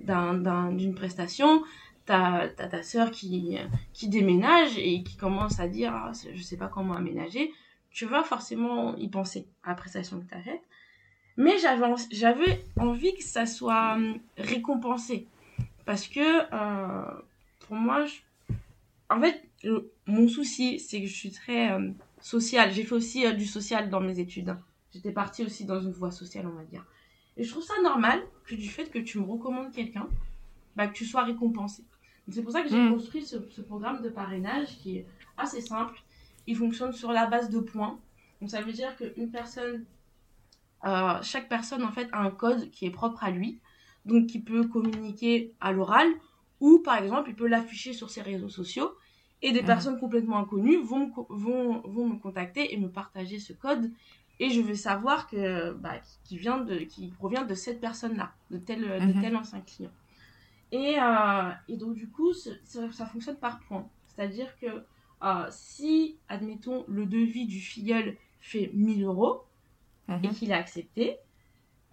[0.02, 1.63] d'une prestation,
[2.08, 3.58] tu as, ta soeur qui,
[3.93, 7.52] qui déménage et qui commence à dire ah, je sais pas comment aménager,
[7.91, 10.62] tu vas forcément y penser à la prestation que tu as faite.
[11.38, 15.28] Mais j'avais envie que ça soit hum, récompensé.
[15.86, 17.22] Parce que euh,
[17.60, 18.06] pour moi,
[19.10, 19.43] en fait,
[20.08, 22.72] mon souci, c'est que je suis très euh, sociale.
[22.72, 24.50] J'ai fait aussi euh, du social dans mes études.
[24.50, 24.60] Hein.
[24.93, 26.86] J'étais partie aussi dans une voie sociale, on va dire.
[27.38, 30.08] Et je trouve ça normal que du fait que tu me recommandes quelqu'un,
[30.76, 31.84] bah, que tu sois récompensé.
[32.30, 32.94] C'est pour ça que j'ai hmm.
[32.94, 35.06] construit ce, programme de parrainage qui est
[35.38, 36.00] assez simple.
[36.46, 38.00] Il fonctionne sur la base de points.
[38.42, 39.86] Donc ça veut dire qu'une personne,
[40.86, 43.60] euh, chaque personne en fait a un code qui est propre à lui,
[44.06, 46.08] donc qui peut communiquer à l'oral
[46.60, 48.92] ou par exemple il peut l'afficher sur ses réseaux sociaux
[49.42, 49.66] et des hmm.
[49.66, 53.92] personnes complètement inconnues vont, vont, vont me contacter et me partager ce code
[54.40, 58.34] et je vais savoir que bah, qui vient de qui provient de cette personne là
[58.52, 59.22] de tel de mhm.
[59.22, 59.92] tel ancien client
[60.71, 64.84] et, euh, et donc du coup ça, fonctionne par points c'est à dire que
[65.23, 69.43] euh, si admettons le devis du filleul fait 1000 euros
[70.10, 70.34] et mhm.
[70.34, 71.17] qu'il a accepté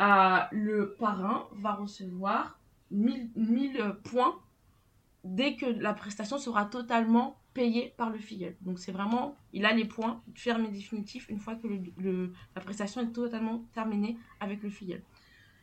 [0.02, 2.58] euh, le parrain va recevoir
[2.90, 4.38] 1000, 1000 points
[5.22, 8.56] dès que la prestation sera totalement payé par le filleul.
[8.60, 12.60] Donc c'est vraiment, il a les points fermes et définitifs une fois que le, la
[12.60, 15.02] prestation est totalement terminée avec le filleul.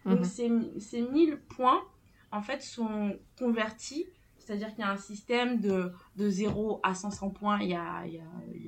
[0.06, 1.84] Donc ces, ces 1000 points,
[2.32, 4.06] en fait, sont convertis,
[4.40, 8.04] c'est-à-dire qu'il y a un système de, de 0 à 500 points, il y a,
[8.06, 8.20] il y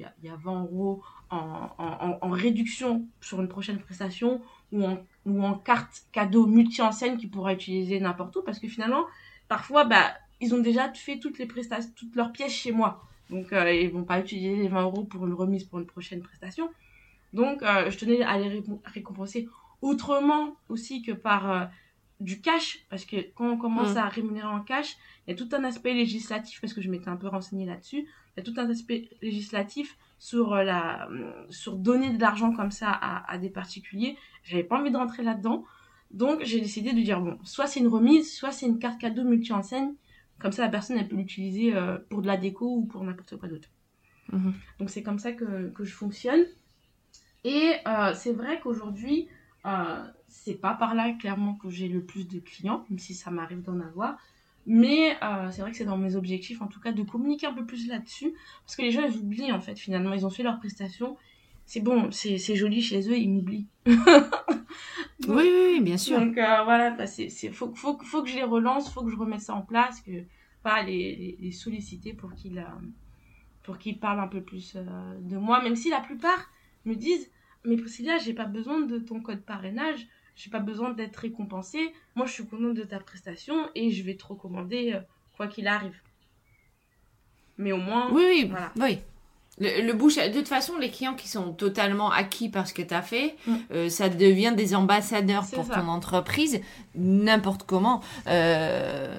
[0.04, 1.70] a, il y a 20 euros en,
[2.22, 7.54] en, réduction sur une prochaine prestation ou en, ou en carte cadeau multi-enseigne qui pourra
[7.54, 9.06] utiliser n'importe où parce que finalement,
[9.48, 13.04] parfois, bah, ils ont déjà fait toutes les prestations, toutes leurs pièces chez moi.
[13.30, 15.86] Donc, ils euh, ils vont pas utiliser les 20 euros pour une remise pour une
[15.86, 16.70] prochaine prestation.
[17.34, 19.48] Donc, euh, je tenais à les récompenser
[19.82, 21.66] autrement aussi que par euh,
[22.20, 23.98] du cash, parce que quand on commence mm.
[23.98, 27.10] à rémunérer en cash, il y a tout un aspect législatif, parce que je m'étais
[27.10, 31.08] un peu renseignée là-dessus, il y a tout un aspect législatif sur, la,
[31.50, 34.18] sur donner de l'argent comme ça à, à des particuliers.
[34.44, 35.66] J'avais pas envie de rentrer là-dedans.
[36.12, 39.24] Donc, j'ai décidé de dire, bon, soit c'est une remise, soit c'est une carte cadeau
[39.24, 39.94] multi-enseigne
[40.44, 43.38] comme ça, la personne, elle peut l'utiliser euh, pour de la déco ou pour n'importe
[43.38, 43.70] quoi d'autre.
[44.32, 44.54] Mhm.
[44.78, 46.44] Donc, c'est comme ça que, que, je fonctionne.
[47.46, 49.30] Et euh, c'est vrai qu'aujourd'hui,
[49.66, 53.30] euh, c'est pas par là, clairement, que j'ai le plus de clients, même si ça
[53.30, 54.18] m'arrive d'en avoir.
[54.66, 57.54] Mais euh, c'est vrai que c'est dans mes objectifs, en tout cas, de communiquer un
[57.54, 58.34] peu plus là-dessus.
[58.66, 60.14] Parce que les gens, ils oublient, en fait, finalement.
[60.14, 61.18] Ils ont fait leur prestation.
[61.66, 63.68] C'est bon, c'est joli chez eux, ils m'oublient.
[63.86, 63.96] oui,
[65.28, 66.20] oui, bien sûr.
[66.20, 69.42] Donc voilà, bah, c'est faut, faut, faut, que je les relance, faut que je remette
[69.42, 70.24] ça en place, que
[70.64, 72.88] pas les, les, solliciter pour qu'ils euh,
[73.64, 76.50] pour qu'ils parlent un peu plus euh, de moi, même si la plupart
[76.86, 77.30] me disent
[77.66, 81.94] mais Priscilla, j'ai pas besoin de ton code parrainage, j'ai pas besoin d'être récompensée.
[82.16, 85.00] Moi, je suis contente de ta prestation et je vais te recommander euh,
[85.38, 85.96] quoi qu'il arrive.
[87.58, 88.72] Mais au moins, oui, oui, voilà.
[88.80, 89.00] oui.
[89.60, 92.94] Le, bouche, de toute façon, les clients qui sont totalement acquis par ce que tu
[92.94, 93.56] as fait, mm.
[93.72, 96.60] euh, ça devient des ambassadeurs pour ton entreprise,
[96.96, 98.02] n'importe comment.
[98.26, 99.16] Euh,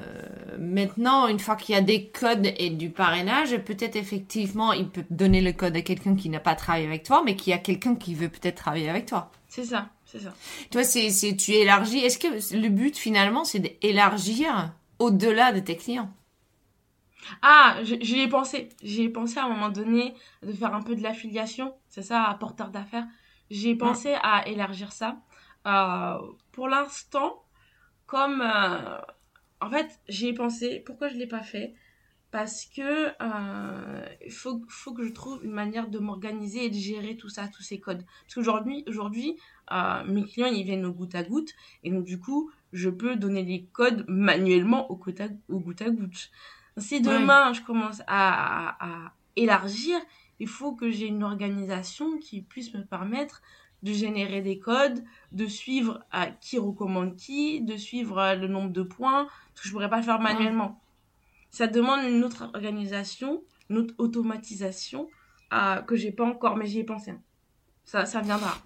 [0.58, 5.04] maintenant, une fois qu'il y a des codes et du parrainage, peut-être effectivement, il peut
[5.08, 7.94] donner le code à quelqu'un qui n'a pas travaillé avec toi, mais qui a quelqu'un
[7.94, 9.30] qui veut peut-être travailler avec toi.
[9.46, 10.34] C'est ça, c'est ça.
[10.70, 11.98] Toi, c'est, tu élargis.
[11.98, 16.14] Est-ce que le but finalement, c'est d'élargir au-delà de tes clients?
[17.42, 18.68] Ah, j'y ai pensé.
[18.82, 21.74] J'y ai pensé à un moment donné de faire un peu de l'affiliation.
[21.88, 23.06] C'est ça, à porteur d'affaires.
[23.50, 25.18] J'ai pensé à élargir ça.
[25.66, 26.18] Euh,
[26.52, 27.42] pour l'instant,
[28.06, 28.40] comme...
[28.40, 28.98] Euh,
[29.60, 30.80] en fait, j'y ai pensé.
[30.86, 31.74] Pourquoi je ne l'ai pas fait?
[32.30, 37.16] Parce que euh, faut, faut que je trouve une manière de m'organiser et de gérer
[37.16, 38.04] tout ça, tous ces codes.
[38.24, 39.36] Parce qu'aujourd'hui, aujourd'hui,
[40.06, 41.52] mes clients, ils viennent au goutte à goutte.
[41.82, 46.30] Et donc, du coup, je peux donner les codes manuellement au, au goutte à goutte.
[46.76, 49.98] Si demain je commence à, élargir,
[50.40, 53.42] il faut que j'ai une organisation qui puisse me permettre
[53.82, 58.70] de générer des codes, de suivre à qui recommande qui, de suivre euh, le nombre
[58.70, 60.80] de points, parce que je pourrais pas le faire manuellement.
[61.50, 65.08] Ça demande une autre organisation, une autre automatisation
[65.50, 67.12] que que j'ai pas encore, mais j'y ai pensé.
[67.12, 67.20] Hein.
[67.84, 68.58] Ça, ça viendra.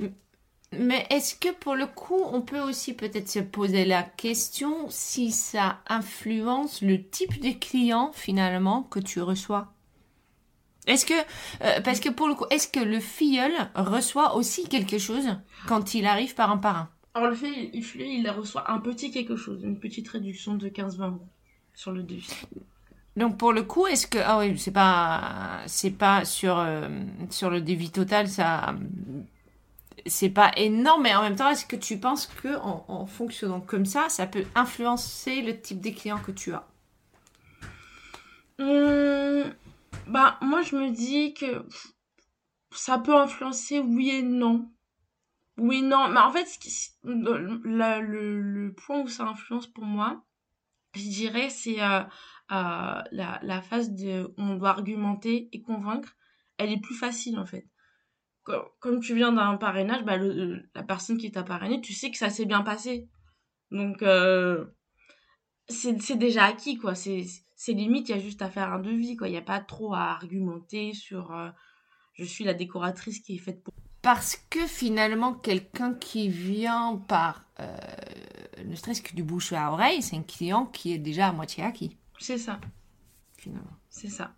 [0.76, 5.32] Mais est-ce que pour le coup, on peut aussi peut-être se poser la question si
[5.32, 9.72] ça influence le type de client finalement que tu reçois?
[10.86, 11.14] Est-ce que,
[11.62, 15.94] euh, parce que pour le coup, est-ce que le filleul reçoit aussi quelque chose quand
[15.94, 16.88] il arrive par un par un?
[17.14, 21.28] Alors le filleul, il reçoit un petit quelque chose, une petite réduction de 15-20 euros
[21.74, 22.30] sur le devis.
[23.16, 26.88] Donc pour le coup, est-ce que ah oui, c'est pas c'est pas sur euh,
[27.30, 28.74] sur le devis total ça
[30.06, 33.84] c'est pas énorme, mais en même temps, est-ce que tu penses que en, fonctionnant comme
[33.84, 36.66] ça, ça peut influencer le type des clients que tu as?
[38.58, 39.52] Hum,
[40.06, 41.64] Bah, moi, je me dis que
[42.72, 44.70] ça peut influencer oui et non.
[45.58, 46.46] Oui, non, mais en fait,
[47.04, 50.24] le, point où ça influence pour moi,
[50.94, 52.02] je dirais, c'est euh,
[52.52, 56.16] euh, la, phase de, où on doit argumenter et convaincre.
[56.58, 57.66] Elle est plus facile, en fait
[58.80, 62.30] comme tu viens d'un parrainage, bah, la personne qui t'a parrainé, tu sais que ça
[62.30, 63.08] s'est bien passé.
[63.70, 64.66] Donc, euh,
[65.68, 66.94] c'est déjà acquis, quoi.
[66.94, 67.26] C'est
[67.68, 69.28] limite, il y a juste à faire un devis, quoi.
[69.28, 71.50] Il n'y a pas trop à argumenter sur euh,
[72.14, 73.74] je suis la décoratrice qui est faite pour.
[74.02, 77.76] Parce que finalement, quelqu'un qui vient par euh,
[78.64, 81.64] ne serait-ce que du bouche à oreille, c'est un client qui est déjà à moitié
[81.64, 81.96] acquis.
[82.18, 82.60] C'est ça.
[83.36, 83.76] Finalement.
[83.90, 84.32] C'est ça.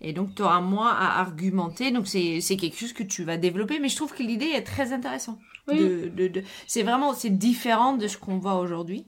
[0.00, 1.90] Et donc, tu auras moins à argumenter.
[1.90, 3.78] Donc, c'est quelque chose que tu vas développer.
[3.78, 5.38] Mais je trouve que l'idée est très intéressante.
[5.68, 9.04] De, de, c'est vraiment c'est différent de ce qu'on voit aujourd'hui.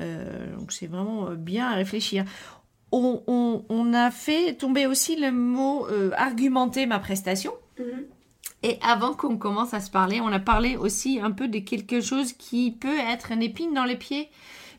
[0.00, 2.24] Euh, donc, c'est vraiment euh, bien à réfléchir.
[2.90, 7.52] On, on, on, a fait tomber aussi le mot euh, argumenter ma prestation.
[7.78, 8.06] Mhm.
[8.62, 12.00] Et avant qu'on commence à se parler, on a parlé aussi un peu de quelque
[12.00, 14.28] chose qui peut être une épine dans les pieds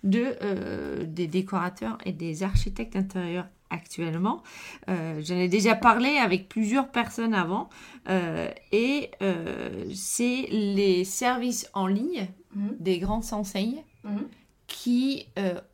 [0.04, 4.44] de, euh, des décorateurs et des architectes intérieurs actuellement.
[4.90, 7.70] Euh, J'en ai déjà parlé avec plusieurs personnes avant.
[8.10, 12.76] Euh, et euh, c'est les services en ligne mhm.
[12.80, 14.28] des grandes enseignes mhm.
[14.68, 15.28] qui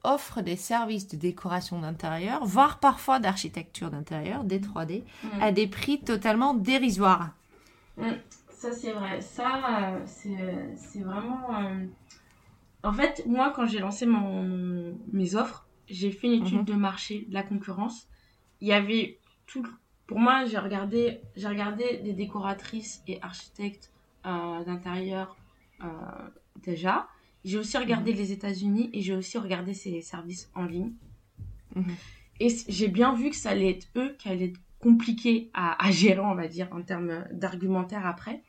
[0.04, 5.42] offrent des services de décoration d'intérieur, voire parfois d'architecture d'intérieur, des 3D, mhm.
[5.42, 7.32] à des prix totalement dérisoires.
[8.50, 9.22] Ça, c'est vrai.
[9.22, 11.50] Ça, c'est vraiment...
[12.84, 16.66] En fait, moi, quand j'ai lancé mon, mes offres, j'ai fait une étude mhm.
[16.66, 18.08] de marché de la concurrence.
[18.62, 19.66] Il y avait tout.
[20.06, 23.92] Pour moi, j'ai regardé, j'ai regardé des décoratrices et architectes
[24.26, 25.36] euh, d'intérieur
[25.84, 25.88] euh,
[26.64, 27.08] déjà.
[27.46, 28.18] J'ai aussi regardé mhm.
[28.18, 30.94] les États-Unis et j'ai aussi regardé ces services en ligne.
[31.76, 31.96] Mhm.
[32.40, 36.20] Et j'ai bien vu que ça allait être eux qui allaient être compliqués à, gérer,
[36.20, 38.44] on va dire, en termes d'argumentaire après.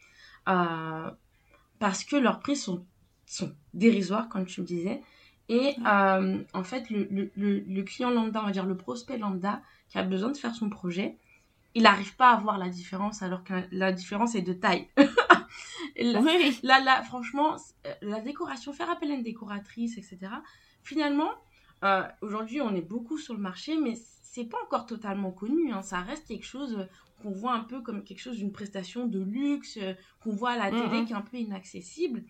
[0.48, 1.10] Euh,
[1.78, 2.84] parce que leurs prix sont,
[3.26, 5.00] sont dérisoires, comme tu me disais.
[5.48, 9.62] Et euh, en fait, le, le, le, client lambda, on va dire le prospect lambda,
[9.88, 11.16] qui a besoin de faire son projet,
[11.74, 14.88] il n'arrive pas à voir la différence alors que la différence est de taille.
[14.96, 16.58] là, oui.
[16.62, 17.56] là, là, franchement,
[17.86, 20.18] euh, la décoration, faire appel à une décoratrice, etc.
[20.82, 21.30] Finalement,
[21.82, 25.72] euh, aujourd'hui, on est beaucoup sur le marché, mais c'est pas encore totalement connu.
[25.72, 25.80] Hein.
[25.80, 26.86] Ça reste quelque chose
[27.22, 29.78] qu'on voit un peu comme quelque chose d'une prestation de luxe,
[30.22, 32.22] qu'on voit à la télé, qui est un peu inaccessible.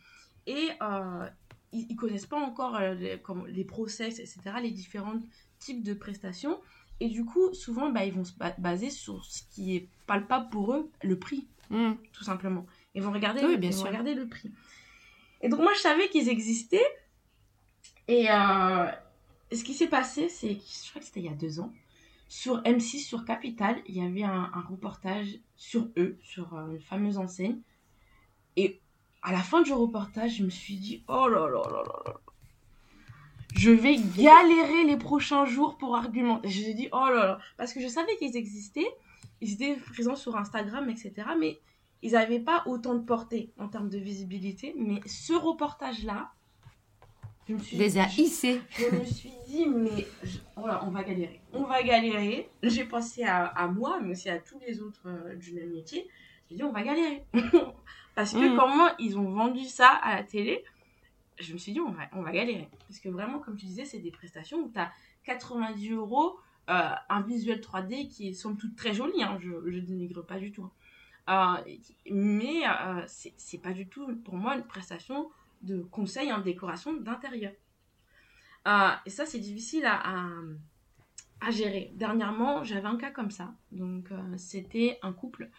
[0.47, 1.29] Et, euh,
[1.73, 5.21] ils, connaissent pas encore euh, les, comme les process, etc., les différents
[5.59, 6.61] types de prestations.
[7.01, 10.75] Et du coup, souvent, bah, ils vont se baser sur ce qui est palpable pour
[10.75, 11.93] eux, le prix, hmm.
[12.13, 12.67] tout simplement.
[12.95, 13.87] Ils vont regarder, bien sûr.
[13.87, 14.51] regarder le prix.
[15.41, 16.87] Et donc, moi, je savais qu'ils existaient.
[18.09, 18.87] Et euh,
[19.53, 21.73] ce qui s'est passé, c'est, je crois que c'était il y a deux ans,
[22.29, 27.19] sur M6, sur Capital, il y avait un, reportage sur eux, sur euh, une fameuse
[27.19, 27.61] enseigne.
[28.57, 28.81] Et
[29.29, 32.15] à la fin du reportage, je me suis dit, oh là là là là là.
[33.55, 36.49] Je vais galérer les prochains jours pour argumenter.
[36.49, 37.39] Je me suis dit, oh là là.
[37.59, 38.89] Parce que je savais qu'ils existaient.
[39.43, 41.13] Ils étaient présents sur Instagram, etc.
[41.39, 41.59] Mais
[42.01, 44.75] ils n'avaient pas autant de portée en termes de visibilité.
[44.79, 46.31] Mais ce reportage-là,
[47.47, 48.63] je me suis Les a hissés.
[48.71, 50.07] Je, me suis dit, mais
[50.57, 51.43] oh on va galérer.
[51.53, 52.49] On va galérer.
[52.63, 56.09] J'ai pensé à, moi, mais aussi à tous les autres euh, du même métier.
[56.49, 57.25] J'ai dit, on va galérer.
[58.19, 58.57] Parce que mm.
[58.57, 60.65] comment ils ont vendu ça à la télé,
[61.39, 62.69] je me suis dit, on va, on va galérer.
[62.89, 64.91] Parce que vraiment, comme tu disais, c'est des prestations où tu as
[65.23, 66.37] 90 euros,
[66.69, 70.41] euh, un visuel 3D qui est somme toute très joli, hein, je ne dénigre pas
[70.41, 70.69] du tout.
[71.29, 71.63] Hein.
[71.69, 71.75] Euh,
[72.11, 75.31] mais euh, c'est pas du tout, pour moi, une prestation
[75.63, 77.53] de conseil en décoration d'intérieur.
[79.07, 80.03] et ça, c'est difficile à,
[81.41, 81.93] à, gérer.
[81.95, 83.55] Dernièrement, j'avais un cas comme ça.
[83.71, 85.51] Donc, c'était un couple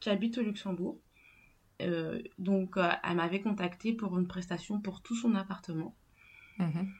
[0.00, 0.98] qui habite au Luxembourg.
[1.80, 5.94] Euh, donc, euh, elle m'avait contacté pour une prestation pour tout son appartement.
[6.58, 6.92] Mhm.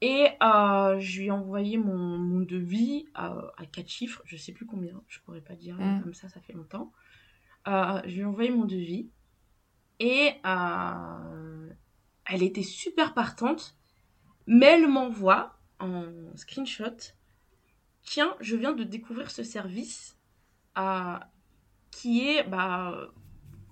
[0.00, 4.66] Et euh, je lui ai envoyé mon, mon devis à 4 chiffres, je sais plus
[4.66, 6.02] combien, je pourrais pas dire mhm.
[6.02, 6.92] comme ça, ça fait longtemps.
[7.66, 9.10] je lui ai envoyé mon devis.
[10.00, 10.32] Et
[12.24, 13.76] elle était super partante,
[14.48, 17.14] mais elle m'envoie en screenshot
[18.04, 20.18] Tiens, je viens de découvrir ce service
[21.92, 23.12] qui est bah,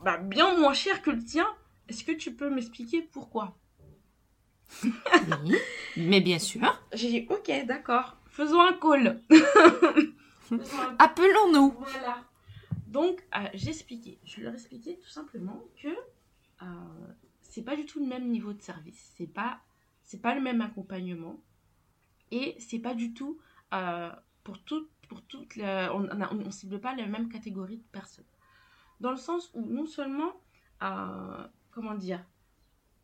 [0.02, 1.46] bah, bien moins cher que le tien.
[1.88, 3.56] Est-ce que tu peux m'expliquer pourquoi
[4.84, 5.56] Oui,
[5.96, 6.60] mais bien sûr.
[6.92, 8.16] J'ai dit Ok, d'accord.
[8.26, 9.20] Faisons un call.
[10.98, 11.74] Appelons-nous.
[11.78, 12.24] Voilà.
[12.86, 14.18] Donc, euh, j'ai expliqué.
[14.24, 16.66] Je leur ai expliqué tout simplement que euh,
[17.40, 19.12] c'est pas du tout le même niveau de service.
[19.16, 19.60] C'est pas,
[20.02, 21.40] c'est pas le même accompagnement.
[22.32, 23.38] Et c'est pas du tout
[23.74, 24.10] euh,
[24.44, 28.24] pour tout, pour toutes on ne cible pas la même catégorie de personnes.
[29.00, 30.32] Dans le sens où non seulement,
[30.82, 32.24] euh, comment dire,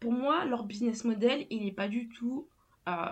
[0.00, 2.48] pour moi, leur business model, il n'est pas du tout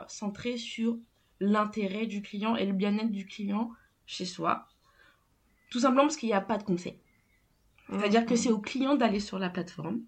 [0.06, 0.96] centré sur
[1.40, 3.72] l'intérêt du client et le bien-être du client
[4.06, 4.68] chez soi.
[5.70, 6.98] Tout simplement parce qu'il n'y a pas de conseil.
[7.90, 10.00] C'est-à-dire que c'est au client d'aller sur la plateforme,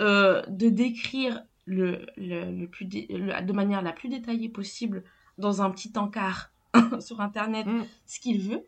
[0.00, 5.04] euh, de décrire le, le, plus de manière la plus détaillée possible
[5.36, 6.52] dans un petit encart
[7.00, 7.84] sur Internet mm.
[8.06, 8.64] ce qu'il veut.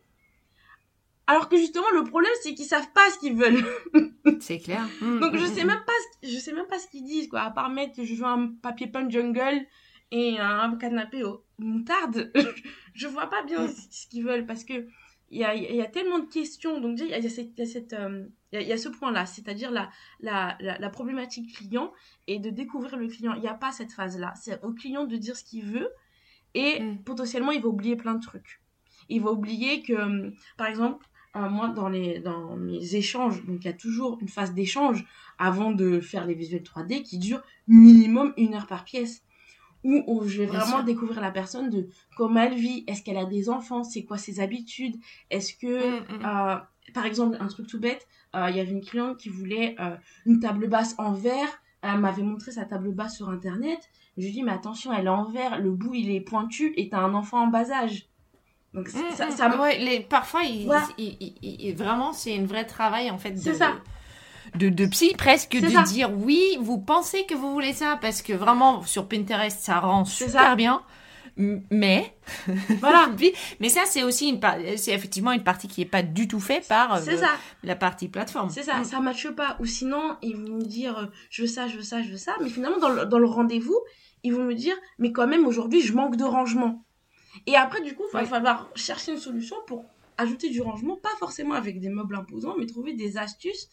[1.31, 3.63] Alors que justement, le problème, c'est qu'ils savent pas ce qu'ils veulent.
[4.41, 4.85] c'est clair.
[5.01, 7.43] Donc, je mm, sais mm, même pas, je sais même pas ce qu'ils disent, quoi.
[7.43, 9.65] À part mettre, je joue un papier peint jungle
[10.11, 12.33] et un canapé au moutarde.
[12.93, 14.85] je vois pas bien ce qu'ils veulent parce que
[15.29, 16.81] il y a, y a, tellement de questions.
[16.81, 19.71] Donc, il y a, cette, y a, cette, euh, il y a ce point-là, c'est-à-dire
[19.71, 19.89] la,
[20.19, 21.93] la, la, problématique client
[22.27, 23.35] et de découvrir le client.
[23.35, 24.33] Il n'y a pas cette phase-là.
[24.35, 25.89] C'est au client de dire ce qu'il veut
[26.55, 28.61] et potentiellement, il va oublier plein de trucs.
[29.07, 33.59] Il va oublier que, euh, par exemple, euh, moi, dans, les, dans mes échanges, donc
[33.61, 35.05] il y a toujours une phase d'échange
[35.39, 39.23] avant de faire les visuels 3D qui dure minimum une heure par pièce.
[39.83, 43.49] Où, je vais vraiment découvrir la personne de comment elle vit, est-ce qu'elle a des
[43.49, 44.95] enfants, c'est quoi ses habitudes,
[45.31, 46.25] est-ce que, mm, mm, mm.
[46.25, 46.55] Euh,
[46.93, 49.95] par exemple, un truc tout bête, euh, il y avait une cliente qui voulait euh,
[50.27, 51.49] une table basse en verre,
[51.81, 53.79] elle m'avait montré sa table basse sur internet,
[54.17, 56.73] je lui ai dit mais attention, elle est en verre, le bout il est pointu
[56.77, 58.07] et t'as un enfant en bas âge.
[58.73, 63.35] Donc ça, ça, les, parfois, il, vraiment, c'est un vrai travail en fait.
[63.37, 63.73] Ça
[64.55, 68.33] de, de psy presque de dire oui, vous pensez que vous voulez ça parce que
[68.33, 70.81] vraiment sur Pinterest ça rend super bien.
[71.37, 72.13] Mais
[72.81, 73.09] voilà.
[73.59, 74.39] mais ça c'est aussi une
[74.75, 76.99] c'est effectivement une partie qui est pas du tout faite par euh,
[77.63, 78.49] la partie plateforme.
[78.49, 78.83] C'est ça, mm.
[78.83, 81.83] ça matche pas ou sinon ils vont me dire euh, je veux ça, je veux
[81.83, 83.79] ça, je veux ça, mais finalement dans le, dans le rendez-vous,
[84.23, 86.83] ils vont me dire mais quand même aujourd'hui je manque de rangement.
[87.45, 89.85] Et après du coup, il va falloir chercher une solution pour
[90.17, 93.69] ajouter du rangement, pas forcément avec des meubles imposants, mais trouver des astuces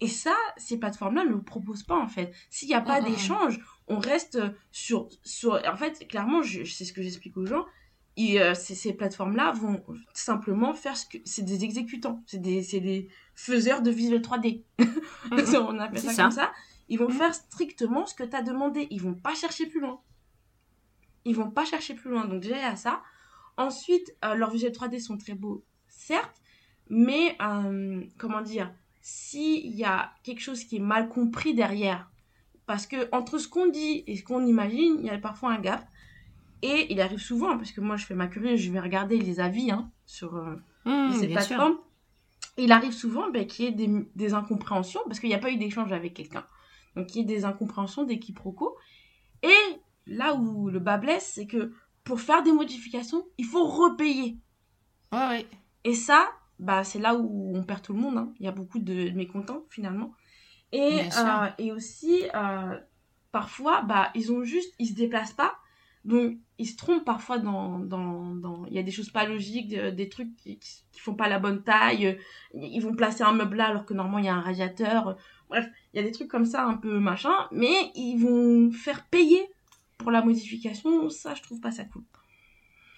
[0.00, 2.32] et ça, ces plateformes-là ne le proposent pas, en fait.
[2.50, 5.60] S'il n'y a pas d'échange, on reste sur, sur...
[5.66, 7.64] En fait, clairement, c'est ce que j'explique aux gens.
[8.16, 11.18] Et, euh, ces, plateformes-là vont simplement faire ce que...
[11.24, 12.22] C'est des exécutants.
[12.26, 14.62] C'est des, des faiseurs de visuel 3D.
[15.32, 16.52] on appelle ça, comme ça.
[16.88, 18.86] Ils vont faire strictement ce que tu as demandé.
[18.90, 20.00] Ils vont pas chercher plus loin.
[21.28, 22.24] Ils vont pas chercher plus loin.
[22.24, 23.02] Donc déjà, il y a ça.
[23.56, 26.42] Ensuite, euh, leurs visuels 3D sont très beaux, certes.
[26.90, 28.72] Mais, euh, comment dire
[29.10, 32.10] s'il y a quelque chose qui est mal compris derrière,
[32.66, 35.58] parce que entre ce qu'on dit et ce qu'on imagine, il y a parfois un
[35.58, 35.88] gap.
[36.60, 39.40] Et il arrive souvent, parce que moi je fais ma curieuse, je vais regarder les
[39.40, 41.78] avis hein, sur euh, mmh, ces plateformes.
[42.58, 45.56] Il arrive souvent ben, qu'il y ait des, incompréhensions, parce qu'il n'y a pas eu
[45.56, 46.44] d'échange avec quelqu'un.
[46.94, 48.76] Donc il y ait des incompréhensions, des quiproquos.
[49.42, 51.72] Et là où le bas blesse, c'est que
[52.04, 54.38] pour faire des modifications, il faut repayer.
[55.12, 55.46] Ouais, ouais.
[55.84, 58.16] Et ça, bah, c'est là où on perd tout le monde.
[58.16, 58.32] Hein.
[58.40, 60.12] Il y a beaucoup de, mécontents finalement.
[60.72, 62.78] Et, euh, et aussi, euh,
[63.32, 65.56] parfois, bah, ils ont juste, ils se déplacent pas.
[66.04, 68.64] Donc, ils se trompent parfois dans, dans, dans...
[68.66, 71.62] Il y a des choses pas logiques, des trucs qui, qui font pas la bonne
[71.62, 72.18] taille.
[72.54, 75.16] Ils vont placer un meuble là alors que normalement il y a un radiateur.
[75.50, 77.34] Bref, il y a des trucs comme ça un peu machin.
[77.52, 79.50] Mais ils vont faire payer
[79.98, 81.10] pour la modification.
[81.10, 82.02] Ça, je trouve pas ça cool.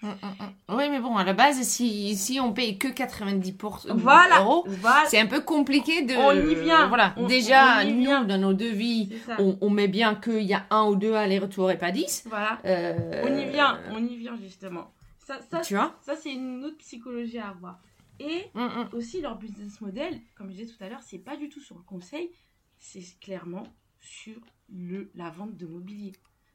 [0.03, 0.77] Mm, mm, mm.
[0.77, 3.55] Oui, mais bon, à la base, si, si on paye que 90
[3.97, 4.67] voilà, euros,
[5.09, 6.15] c'est un peu compliqué de.
[6.15, 6.89] On y vient.
[6.89, 7.15] Voilà.
[7.29, 11.13] Déjà, nous, dans nos devis, on, on, met bien qu'il y a un ou deux
[11.13, 12.25] allers-retours et pas 10.
[12.29, 12.59] Voilà.
[12.65, 14.93] Euh, on y vient, on y vient justement.
[15.19, 17.79] Ça, ça, tu vois Ça, c'est une autre psychologie à avoir.
[18.19, 18.51] Et
[18.93, 21.77] aussi, leur business model, comme je disais tout à l'heure, c'est pas du tout sur
[21.77, 22.31] le conseil,
[22.79, 23.65] c'est clairement
[24.01, 24.37] sur
[24.71, 26.13] le, la vente de mobilier.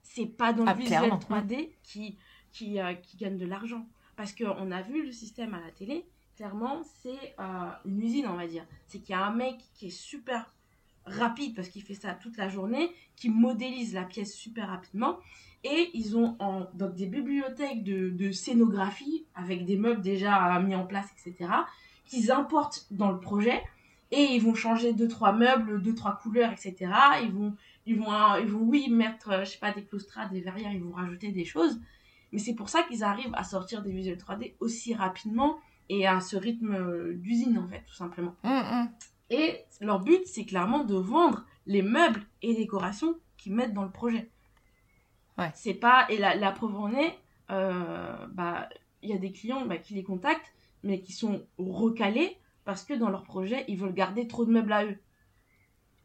[0.08, 2.18] C'est pas dans le ah, visuel 3D qui
[2.56, 3.86] qui, euh, qui gagnent de l'argent.
[4.16, 6.06] Parce qu'on a vu le système à la télé,
[6.38, 8.66] clairement, c'est euh, une usine, on va dire.
[8.88, 10.53] C'est qu'il y a un mec qui est super
[11.06, 15.18] rapide, parce qu'il fait ça toute la journée, qui modélise la pièce super rapidement.
[15.66, 20.86] Et ils ont en, des bibliothèques de, de scénographie, avec des meubles déjà mis en
[20.86, 21.51] place, etc.,
[22.06, 23.62] qu'ils importent dans le projet.
[24.12, 26.91] et ils vont changer deux trois meubles, deux trois couleurs, etc.
[27.24, 27.56] Ils vont,
[27.86, 30.84] ils vont, ils vont oui mettre, euh, je sais pas, des claustrades, des verrières, ils
[30.84, 31.80] vont rajouter des choses.
[32.32, 35.58] Mais c'est pour ça qu'ils arrivent à sortir des visuels 3D aussi rapidement
[35.90, 38.36] et à ce rythme euh, d'usine en fait, tout simplement.
[38.44, 38.90] Hum, hum.
[39.30, 43.92] Et leur but, c'est clairement de vendre les meubles et décorations qu'ils mettent dans le
[43.92, 44.30] projet.
[45.38, 45.52] Ouais.
[45.54, 47.18] C'est pas et la, la preuve en est,
[47.52, 48.70] euh, bah
[49.02, 52.94] il y a des clients bah, qui les contactent, mais qui sont recalés parce que
[52.94, 54.98] dans leur projet, ils veulent garder trop de meubles à eux.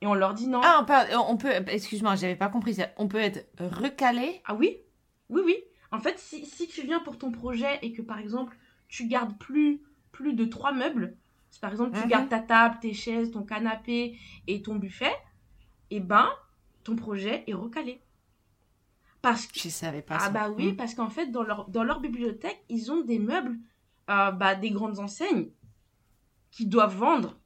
[0.03, 0.61] Et on leur dit non.
[0.64, 2.88] Ah, on peut, on peut excuse-moi, j'avais pas compris ça.
[2.96, 4.40] On peut être recalé.
[4.46, 4.78] Ah oui?
[5.28, 5.57] Oui, oui.
[5.92, 8.57] En fait, si, si tu viens pour ton projet et que par exemple,
[8.88, 9.82] tu gardes plus,
[10.12, 11.16] plus de trois meubles,
[11.51, 12.09] si par exemple tu Mhm.
[12.09, 15.12] gardes ta table, tes chaises, ton canapé et ton buffet,
[15.90, 16.28] et ben,
[16.84, 18.01] ton projet est recalé.
[19.22, 20.30] Parce que Je savais pas Ah ça.
[20.30, 20.76] bah oui, Hum.
[20.76, 23.59] parce qu'en fait, dans leur, dans leur bibliothèque, ils ont des meubles,
[24.09, 25.51] euh, bah, des grandes enseignes
[26.51, 27.36] qui doivent vendre.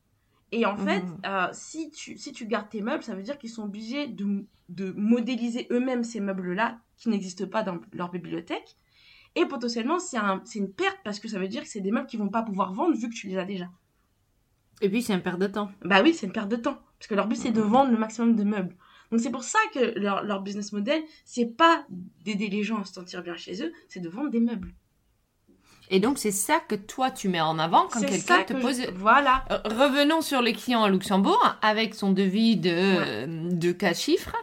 [0.57, 1.17] Et en fait, Mhm.
[1.27, 4.45] euh, si, tu, si tu gardes tes meubles, ça veut dire qu'ils sont obligés de,
[4.69, 8.77] de modéliser eux-mêmes ces meubles-là qui n'existent pas dans leur bibliothèque.
[9.35, 11.91] Et potentiellement, c'est un, c'est une perte parce que ça veut dire que c'est des
[11.91, 13.69] meubles qu'ils vont pas pouvoir vendre vu que tu les as déjà.
[14.81, 15.71] Et puis c'est un perte de temps.
[15.85, 16.79] Bah oui, c'est une perte de temps.
[16.99, 18.77] Parce que leur but, c'est de vendre le maximum de meubles.
[19.11, 21.85] Donc c'est pour ça que leur, leur business model, c'est pas
[22.25, 24.73] d'aider les gens à se sentir bien chez eux, c'est de vendre des meubles.
[25.91, 28.81] Et donc c'est ça que toi tu mets en avant quand quelqu'un te que pose.
[28.83, 29.45] je- Voilà.
[29.51, 34.35] Euh, Revenons sur les clients à Luxembourg avec son devis de, euh, de 4 chiffres.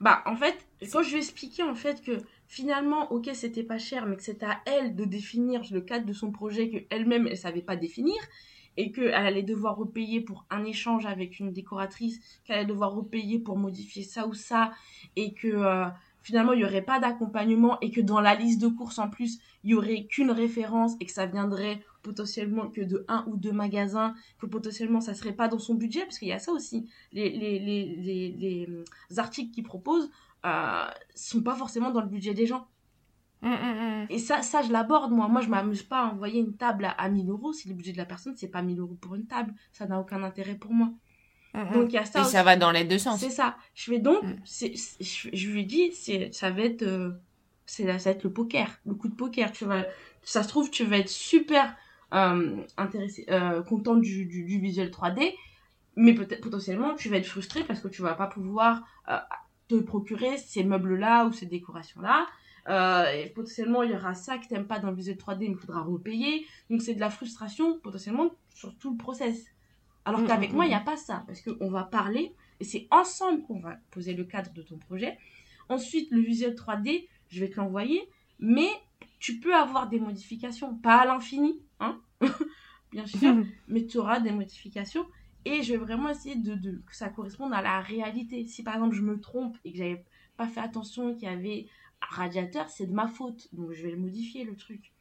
[0.00, 0.56] Bah, en fait,
[0.92, 2.18] quand je lui ai expliqué, en fait, que
[2.48, 6.12] finalement, ok, c'était pas cher, mais que c'était à elle de définir le cadre de
[6.12, 8.16] son projet qu'elle-même, elle savait pas définir,
[8.76, 13.38] et qu'elle allait devoir repayer pour un échange avec une décoratrice, qu'elle allait devoir repayer
[13.38, 14.72] pour modifier ça ou ça,
[15.14, 15.86] et que euh,
[16.22, 19.38] finalement, il y aurait pas d'accompagnement, et que dans la liste de courses, en plus,
[19.66, 23.50] il y aurait qu'une référence, et que ça viendrait potentiellement que de un ou deux
[23.50, 26.88] magasins, que potentiellement ça serait pas dans son budget, parce qu'il y a ça aussi.
[27.12, 28.84] Les, les, les, les, euh,
[29.18, 30.08] articles qu'ils proposent
[30.46, 30.84] euh,
[31.16, 32.68] sont pas forcément dans le budget des gens.
[33.42, 34.06] Hum, hum, hum.
[34.08, 35.26] Et ça, ça je l'aborde, moi.
[35.26, 37.92] Moi, je m'amuse pas à envoyer une table à, à 1000 euros si le budget
[37.92, 39.52] de la personne, c'est pas 1000 euros pour une table.
[39.72, 40.92] Ça n'a aucun intérêt pour moi.
[41.72, 42.32] Donc, il y a ça Et aussi.
[42.32, 43.18] ça va dans les deux sens.
[43.18, 43.56] C'est ça.
[43.74, 44.66] Je fais donc, je,
[45.32, 45.90] je lui dis,
[46.32, 47.12] ça va être, euh,
[47.66, 49.52] c'est, ça va être le poker, le coup de poker.
[49.52, 49.84] Tu vas,
[50.22, 51.76] ça se trouve, tu vas être super
[52.14, 55.34] euh, intéressé, euh, content du, du, du visuel 3D,
[55.96, 59.18] mais peut-être potentiellement, tu vas être frustré parce que tu vas pas pouvoir euh,
[59.68, 62.26] te procurer ces meubles-là ou ces décorations-là.
[63.14, 65.56] Et potentiellement, il y aura ça que t'aimes pas dans le visuel 3D, mais il
[65.56, 66.44] faudra repayer.
[66.68, 69.46] Donc, c'est de la frustration, potentiellement, sur tout le process.
[70.06, 70.70] Alors Mm, qu'avec mm, moi, il mm.
[70.70, 71.24] n'y a pas ça.
[71.26, 75.18] Parce qu'on va parler, et c'est ensemble qu'on va poser le cadre de ton projet.
[75.68, 78.08] Ensuite, le visuel 3D, je vais te l'envoyer,
[78.38, 78.68] mais
[79.18, 82.00] tu peux avoir des modifications, pas à l'infini, hein,
[82.92, 83.36] bien sûr,
[83.68, 85.06] mais tu auras des modifications.
[85.44, 88.46] Et je vais vraiment essayer de, de- que ça corresponde à la réalité.
[88.46, 90.04] Si par exemple je me trompe et que j'avais
[90.36, 91.66] pas fait attention qu'il y avait
[92.02, 93.48] un radiateur, c'est de ma faute.
[93.52, 94.92] Donc je vais le modifier le truc.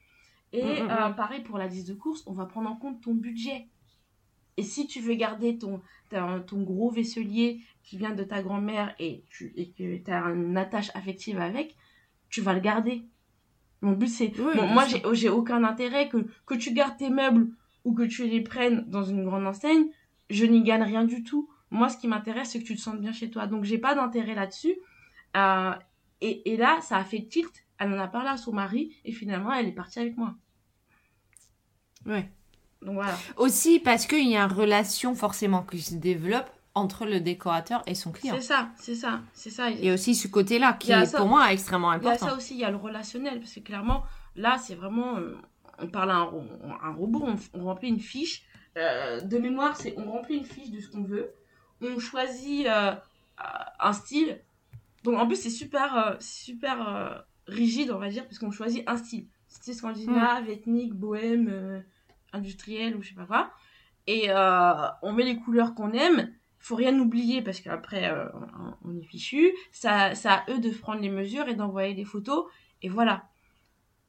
[0.54, 1.16] Et Mm, mm, euh, mm.
[1.16, 3.68] pareil pour la liste de courses, on va prendre en compte ton budget.
[4.58, 9.24] Et si tu veux garder ton, ton gros vaisselier qui vient de ta grand-mère et,
[9.30, 11.76] tu, et que tu as une attache affective avec,
[12.30, 13.06] tu vas le garder.
[13.82, 14.34] Mon but c'est...
[14.40, 17.50] Oui, Bon, moi j'ai j'ai aucun intérêt que, que tu gardes tes meubles
[17.84, 19.86] ou que tu les prennes dans une grande enseigne,
[20.30, 21.50] je n'y gagne rien du tout.
[21.72, 23.48] Moi ce qui m'intéresse c'est que tu te sentes bien chez toi.
[23.48, 24.76] Donc j'ai pas d'intérêt là-dessus.
[25.38, 25.74] Euh,
[26.22, 27.66] et, et là ça a fait tilt.
[27.78, 30.36] Elle en a parlé à son mari et finalement elle est partie avec moi.
[32.06, 32.30] Ouais.
[32.82, 33.18] Donc voilà.
[33.38, 37.96] Aussi parce qu'il y a une relation forcément qui se développe entre le décorateur et
[37.96, 38.36] son client.
[38.36, 39.72] C'est ça, c'est ça, c'est ça.
[39.72, 41.18] Et aussi ce côté-là qui Il y a est ça.
[41.20, 42.28] pour moi extrêmement Il y a important.
[42.32, 44.04] ça aussi, il y a le relationnel, parce que clairement,
[44.36, 45.38] là, c'est vraiment, euh,
[45.80, 46.44] on parle à un, ro-
[46.84, 48.44] un robot, on, on remplit une fiche.
[48.78, 51.32] Euh, de mémoire, c'est on remplit une fiche de ce qu'on veut,
[51.82, 52.94] on choisit euh,
[53.80, 54.42] un style.
[55.06, 58.98] Donc en plus, c'est super, euh, super rigide, on va dire, parce qu'on choisit un
[58.98, 59.28] style.
[59.48, 61.84] Style scandinave, ethnique, bohème,
[62.34, 63.50] industriel ou je sais pas quoi.
[64.08, 64.30] Et
[65.02, 66.34] on met les couleurs qu'on aime.
[66.68, 69.52] Faut rien oublier parce qu'après euh, on- on est fichu.
[69.72, 72.46] Ça, ça à eux de prendre les mesures et d'envoyer des photos.
[72.82, 73.30] Et voilà.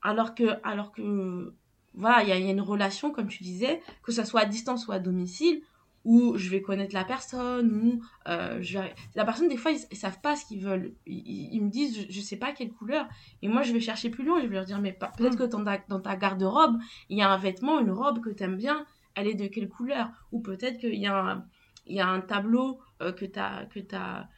[0.01, 1.53] Alors que, alors que,
[1.93, 4.41] voilà, il y, a- il y a une relation, comme tu disais, que ça soit
[4.43, 5.61] à distance ou à domicile,
[6.07, 9.81] où je vais connaître la personne, ou euh, je vais- la personne, des fois, ils,
[9.91, 10.95] ils savent pas ce qu'ils veulent.
[11.07, 13.07] Ils, ils- ils me disent, je, je sais pas quelle couleur.
[13.43, 14.41] Et moi, je vais chercher plus loin.
[14.41, 16.79] Je vais leur dire, mais pas- peut-être que dans ta, dans ta garde-robe,
[17.11, 18.87] il y a un vêtement, une robe que t'aimes bien.
[19.15, 20.09] Elle est de quelle couleur?
[20.33, 21.45] Ou peut-être qu'il y a un,
[21.87, 24.29] il y a un tableau euh, que t'as, que t'as,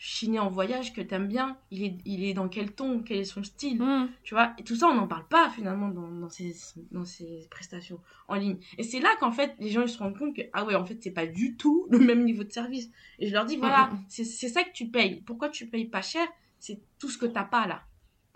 [0.00, 3.24] chiné en voyage que t'aimes bien, il est, il est dans quel ton, quel est
[3.24, 4.08] son style, Mm.
[4.22, 4.52] tu vois.
[4.56, 6.54] Et tout ça, on n'en parle pas finalement dans, dans, ces,
[6.92, 7.98] dans ces prestations
[8.28, 8.58] en ligne.
[8.78, 10.84] Et c'est là qu'en fait, les gens ils se rendent compte que, ah ouais, en
[10.84, 12.88] fait, c'est pas du tout le même niveau de service.
[13.18, 15.20] Et je leur dis, voilà, Mm, c'est c'est ça que tu payes.
[15.26, 16.26] Pourquoi tu payes pas cher?
[16.60, 17.82] C'est tout ce que t'as pas là.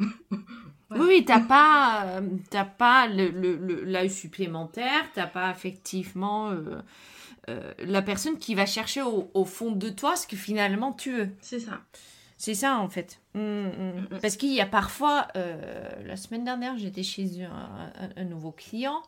[0.94, 6.82] Oui, t'as pas, euh, pas le, le, le- l'œil supplémentaire, t'as pas effectivement euh,
[7.48, 11.12] euh, la personne qui va chercher au, au fond de toi ce que finalement tu
[11.12, 11.28] veux.
[11.40, 11.80] C'est ça.
[12.38, 13.20] C'est ça en fait.
[13.34, 13.70] Mm, mm.
[14.10, 14.18] Mm.
[14.20, 18.50] Parce qu'il y a parfois, euh, la semaine dernière, j'étais chez un, un- un nouveau
[18.52, 19.02] client.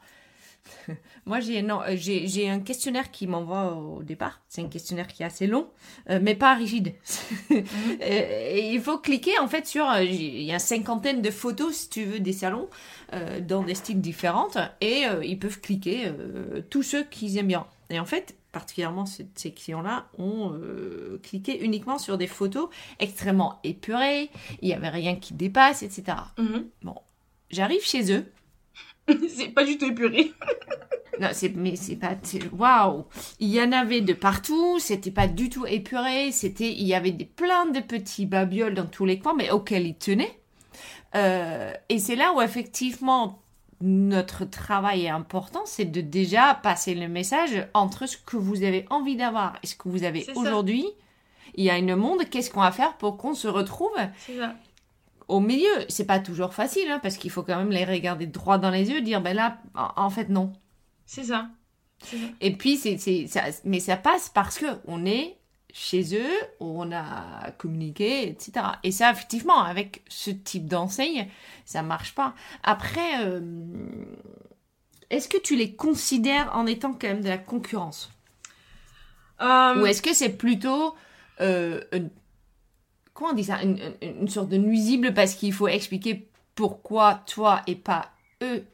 [1.26, 4.40] Moi, j'ai non, euh, j'ai j'ai un questionnaire qui m'envoie au départ.
[4.48, 5.68] C'est un questionnaire qui est assez long,
[6.10, 6.94] euh, mais pas rigide.
[8.00, 9.86] Et il faut cliquer en fait sur.
[10.00, 12.68] Il y a une cinquantaine de photos, si tu veux, des salons
[13.12, 16.10] euh, dans des styles différentes, et euh, ils peuvent cliquer
[16.70, 17.66] tous ceux qu'ils aiment bien.
[17.90, 22.68] Et en fait, particulièrement ces, clients-là ont euh, cliqué uniquement sur des photos
[22.98, 24.30] extrêmement épurées.
[24.62, 26.18] Il y avait rien qui dépasse, etc.
[26.38, 26.68] Mhm.
[27.50, 28.32] J'arrive chez eux.
[29.28, 30.32] c'est pas du tout épuré.
[31.20, 32.16] Non, c'est, mais c'est pas,
[32.52, 33.04] waouh!
[33.38, 37.12] Il y en avait de partout, c'était pas du tout épuré, c'était, il y avait
[37.12, 40.40] des, plein de petits babioles dans tous les coins, mais auxquels ils tenaient.
[41.14, 43.43] Euh, et c'est là où effectivement
[43.86, 48.86] notre travail est important, c'est de déjà passer le message entre ce que vous avez
[48.88, 50.86] envie d'avoir et ce que vous avez aujourd'hui.
[51.54, 53.94] Il y a une monde, qu'est-ce qu'on va faire pour qu'on se retrouve
[54.26, 54.54] ça.
[55.28, 55.68] au milieu?
[55.90, 58.90] C'est pas toujours facile, hein, parce qu'il faut quand même les regarder droit dans les
[58.90, 60.52] yeux, dire ben là, en- en fait non.
[61.04, 61.48] C'est ça.
[62.40, 62.96] Et puis, c'est,
[63.64, 65.36] mais ça passe parce que on est
[65.74, 68.78] chez eux, on a communiqué, etc.
[68.84, 71.28] Et ça, effectivement, avec ce type d'enseigne,
[71.64, 72.34] ça marche pas.
[72.62, 73.40] Après, euh,
[75.10, 78.10] est-ce que tu les considères en étant quand même de la concurrence?
[79.40, 80.94] Euh, Ou est-ce que c'est plutôt
[81.40, 82.10] euh, une-
[83.12, 83.62] comment on dit ça?
[83.62, 88.12] Une, une- une sorte de nuisible parce qu'il faut expliquer pourquoi toi et pas
[88.42, 88.64] eux?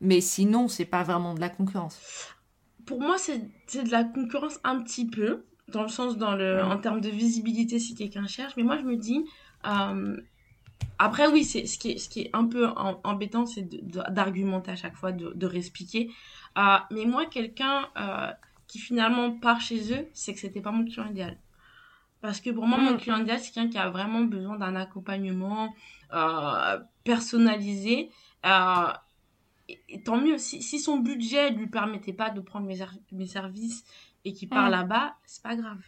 [0.00, 2.00] Mais sinon c'est pas vraiment de la concurrence.
[2.86, 6.78] Pour moi, c'est de la concurrence un petit peu, dans le sens, dans le, en
[6.78, 8.54] termes de visibilité, si quelqu'un cherche.
[8.56, 9.24] Mais moi, je me dis,
[9.66, 10.16] euh,
[10.98, 13.68] après, oui, c'est ce qui est, ce qui est un peu en- embêtant, c'est
[14.10, 16.10] d'argumenter à chaque fois, de, de réexpliquer.
[16.58, 18.30] Euh, mais moi, quelqu'un euh,
[18.68, 21.38] qui finalement part chez eux, c'est que c'était pas mon client idéal.
[22.20, 22.98] Parce que pour moi, mon Mhm.
[22.98, 25.74] client idéal, c'est quelqu'un qui a vraiment besoin d'un accompagnement
[27.04, 28.10] personnalisé.
[29.68, 32.66] Et, et tant mieux, si, si son budget lui permettait pas de prendre
[33.12, 33.84] mes services
[34.24, 34.72] et qu'il part Mm.
[34.72, 35.82] là-bas, c'est pas grave.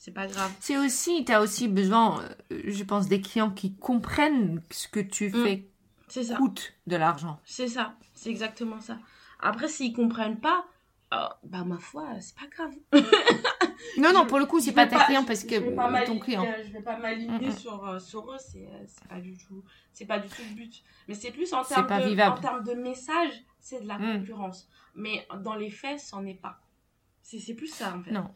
[0.00, 0.52] C'est pas grave.
[0.60, 5.00] c'est aussi tu as aussi besoin euh, je pense des clients qui comprennent ce que
[5.00, 5.44] tu Mm.
[5.44, 5.68] fais
[6.06, 6.36] C'est ça.
[6.36, 7.94] coûte de l'argent C'est ça.
[8.14, 8.98] C'est exactement ça.
[9.40, 10.66] Après, s'ils comprennent pas,
[11.14, 12.72] euh, bah ma foi, c'est pas grave.
[13.98, 16.62] non non pour le coup c'est pas ta client parce que pas ton client euh,
[16.66, 19.64] Je vais pas m'aligner Mm, sur, euh, sur eux, c'est euh, c'est pas du tout,
[19.92, 20.82] c'est pas du tout le but.
[21.08, 24.68] Mais c'est plus en termes de, en termes de message, c'est de la concurrence.
[24.94, 26.60] Mais dans les faits, c'en est pas.
[27.30, 28.10] C'est c'est plus ça en fait.
[28.10, 28.26] Non.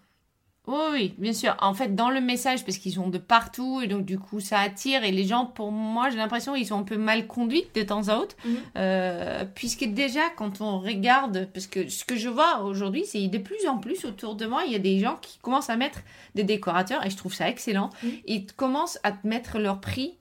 [0.67, 1.57] Oui, oui, bien sûr.
[1.61, 4.61] En fait, dans le message, parce qu'ils sont de partout, et donc du coup, ça
[4.61, 5.03] attire.
[5.03, 8.09] Et les gens, pour moi, j'ai l'impression qu'ils sont un peu mal conduits de temps
[8.09, 8.37] à autre.
[8.45, 8.57] Mhm.
[8.77, 13.39] Euh, puisque déjà, quand on regarde, parce que ce que je vois aujourd'hui, c'est de
[13.39, 16.03] plus en plus autour de moi, il y a des gens qui commencent à mettre
[16.35, 17.89] des décorateurs, et je trouve ça excellent.
[18.03, 18.13] Mhm.
[18.27, 20.19] Ils commencent à mettre leur prix,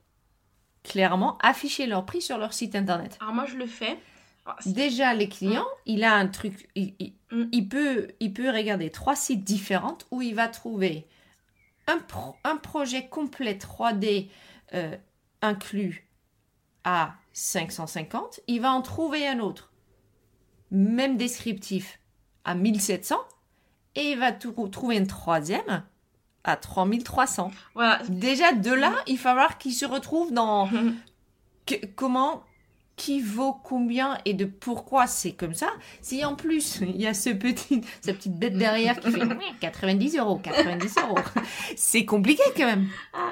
[0.83, 3.17] clairement, afficher leur prix sur leur site internet.
[3.19, 3.99] Alors moi, je le fais.
[4.45, 7.45] Ah, Déjà, les clients, il a un truc, il, il- Mm.
[7.53, 11.07] il peut, il peut regarder trois sites différents où il va trouver
[11.87, 14.29] un, pro- un projet complet 3D
[14.73, 14.97] euh,
[15.41, 16.09] inclus
[16.83, 18.41] à 550.
[18.47, 19.71] Il va en trouver un autre,
[20.71, 21.99] même descriptif,
[22.43, 23.15] à 1700.
[23.95, 25.83] Et il va trou- trouver un troisième
[26.43, 27.51] à 3300.
[27.75, 28.01] Voilà.
[28.09, 30.69] Déjà, de là, il va falloir qu'il se retrouve dans
[31.65, 32.43] que- comment,
[33.01, 35.69] qui vaut combien et de pourquoi c'est comme ça.
[36.01, 39.21] Si en plus il y a ce petit, cette petite bête derrière qui fait
[39.59, 41.17] 90 euros, 90 euros,
[41.75, 42.87] c'est compliqué quand même.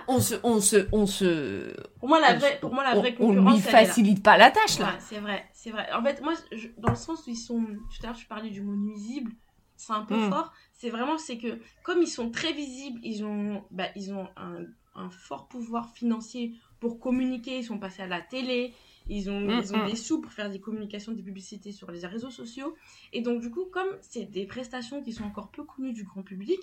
[0.07, 3.15] On se, on se, on se, Pour moi, la on vraie, pour moi, la vraie
[3.19, 3.85] on, on concurrence, lui est là.
[3.85, 4.87] facilite pas la tâche là.
[4.87, 5.87] Ouais, c'est vrai, c'est vrai.
[5.93, 7.61] En fait, moi, je- dans le sens où ils sont.
[7.63, 9.31] Tout à l'heure, je parlais du mot nuisible.
[9.75, 10.29] C'est un peu Mm.
[10.31, 10.51] fort.
[10.73, 14.57] C'est vraiment, c'est que comme ils sont très visibles, ils ont, bah, ils ont un,
[14.95, 17.59] un fort pouvoir financier pour communiquer.
[17.59, 18.73] Ils sont passés à la télé.
[19.09, 19.89] Ils ont, Mm, ils ont mm.
[19.89, 22.75] des sous pour faire des communications, des publicités sur les réseaux sociaux.
[23.11, 26.21] Et donc, du coup, comme c'est des prestations qui sont encore peu connues du grand
[26.23, 26.59] public,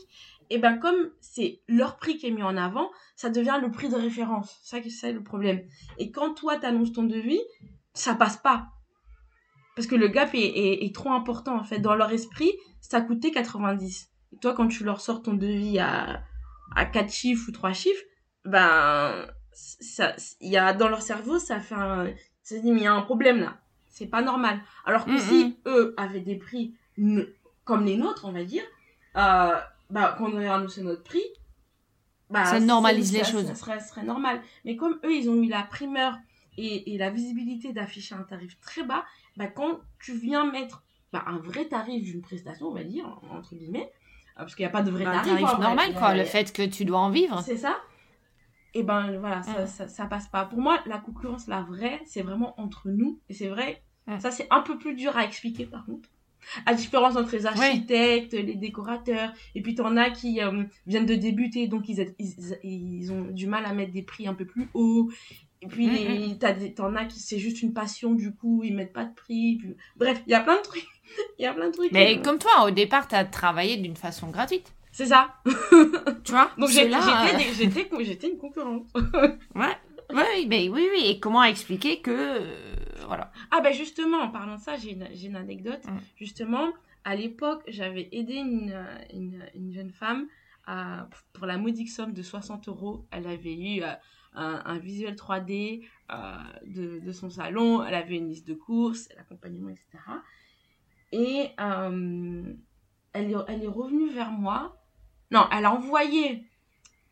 [0.51, 3.89] et ben comme c'est leur prix qui est mis en avant, ça devient le prix
[3.89, 4.59] de référence.
[4.63, 5.61] Ça, c'est le problème.
[5.99, 7.41] Et quand toi, t'annonces ton devis,
[7.95, 8.69] ça passe pas.
[9.75, 11.81] Parce que le gap est, est- est trop important, en fait.
[11.81, 14.09] Dans leur esprit, ça coûtait 90.
[14.33, 16.23] Et toi, quand tu leur sors ton devis à,
[16.75, 18.03] à quatre chiffres ou trois chiffres,
[18.45, 22.07] ben, ça, y a dans leur cerveau, ça fait un,
[22.55, 23.57] ça dit, mais il y a un problème là.
[23.89, 24.61] C'est pas normal.
[24.85, 25.55] Alors que Mm, si mm.
[25.69, 26.75] eux avaient des prix
[27.65, 28.63] comme les nôtres, on va dire,
[29.17, 29.55] euh,
[29.91, 31.25] bah, quand on regarde c'est notre prix,
[32.31, 33.47] bah, Ça normalise les ça- choses.
[33.47, 34.41] Ça serait, ça serait normal.
[34.65, 36.17] Mais comme eux, ils ont eu la primeur
[36.59, 39.05] et, et la visibilité d'afficher un tarif très bas,
[39.37, 40.83] bah, quand tu viens mettre
[41.13, 43.91] bah, un vrai tarif d'une prestation, on va dire, entre guillemets,
[44.37, 45.29] euh, parce qu'il n'y a pas de vrai Un tarif.
[45.33, 45.59] tarif vrai.
[45.61, 46.15] normal, quoi.
[46.15, 47.43] Le fait que tu dois en vivre.
[47.45, 47.77] c'est ça.
[48.75, 50.45] Et ben voilà, ça, ça, ça passe pas.
[50.45, 53.19] Pour moi, la concurrence, la vraie, c'est vraiment entre nous.
[53.29, 53.83] Et c'est vrai,
[54.21, 56.09] ça c'est un peu plus dur à expliquer par contre.
[56.65, 61.17] À différence entre les architectes, les décorateurs, et puis t'en as qui euh, viennent de
[61.17, 64.69] débuter, donc ils, ils, ils ont du mal à mettre des prix un peu plus
[64.75, 65.11] hauts.
[65.63, 68.93] Et puis les- t'as t'en as qui c'est juste une passion, du coup ils mettent
[68.93, 69.57] pas de prix.
[69.57, 70.87] puis- Bref, il y a plein de trucs.
[71.39, 71.93] Il y a plein de trucs.
[71.93, 74.73] Mais comme toi, au départ, tu as travaillé d'une façon gratuite.
[74.97, 75.35] C'est ça.
[76.25, 78.87] Tu vois Donc euh, j'étais une concurrente.
[79.55, 79.77] Ouais.
[80.11, 81.03] Oui, mais oui, oui.
[81.05, 82.11] Et comment expliquer que.
[82.11, 82.75] euh,
[83.07, 83.31] voilà.
[83.51, 85.85] Ah ben justement, en parlant de ça, j'ai une, anecdote.
[85.85, 85.99] Mm.
[86.17, 86.73] Justement,
[87.05, 90.29] à l'époque, j'avais aidé une, euh, une, une jeune femme
[90.67, 93.07] à, pour la modique somme de 60 euros.
[93.11, 93.93] Elle avait eu euh,
[94.33, 99.11] un, un visuel 3D euh, de, de son salon, elle avait une liste de courses,
[99.15, 99.99] l'accompagnement, etc.
[101.13, 102.55] Et euh,
[103.13, 104.77] elle, est, elle est revenue vers moi.
[105.31, 106.45] Non, elle a envoyé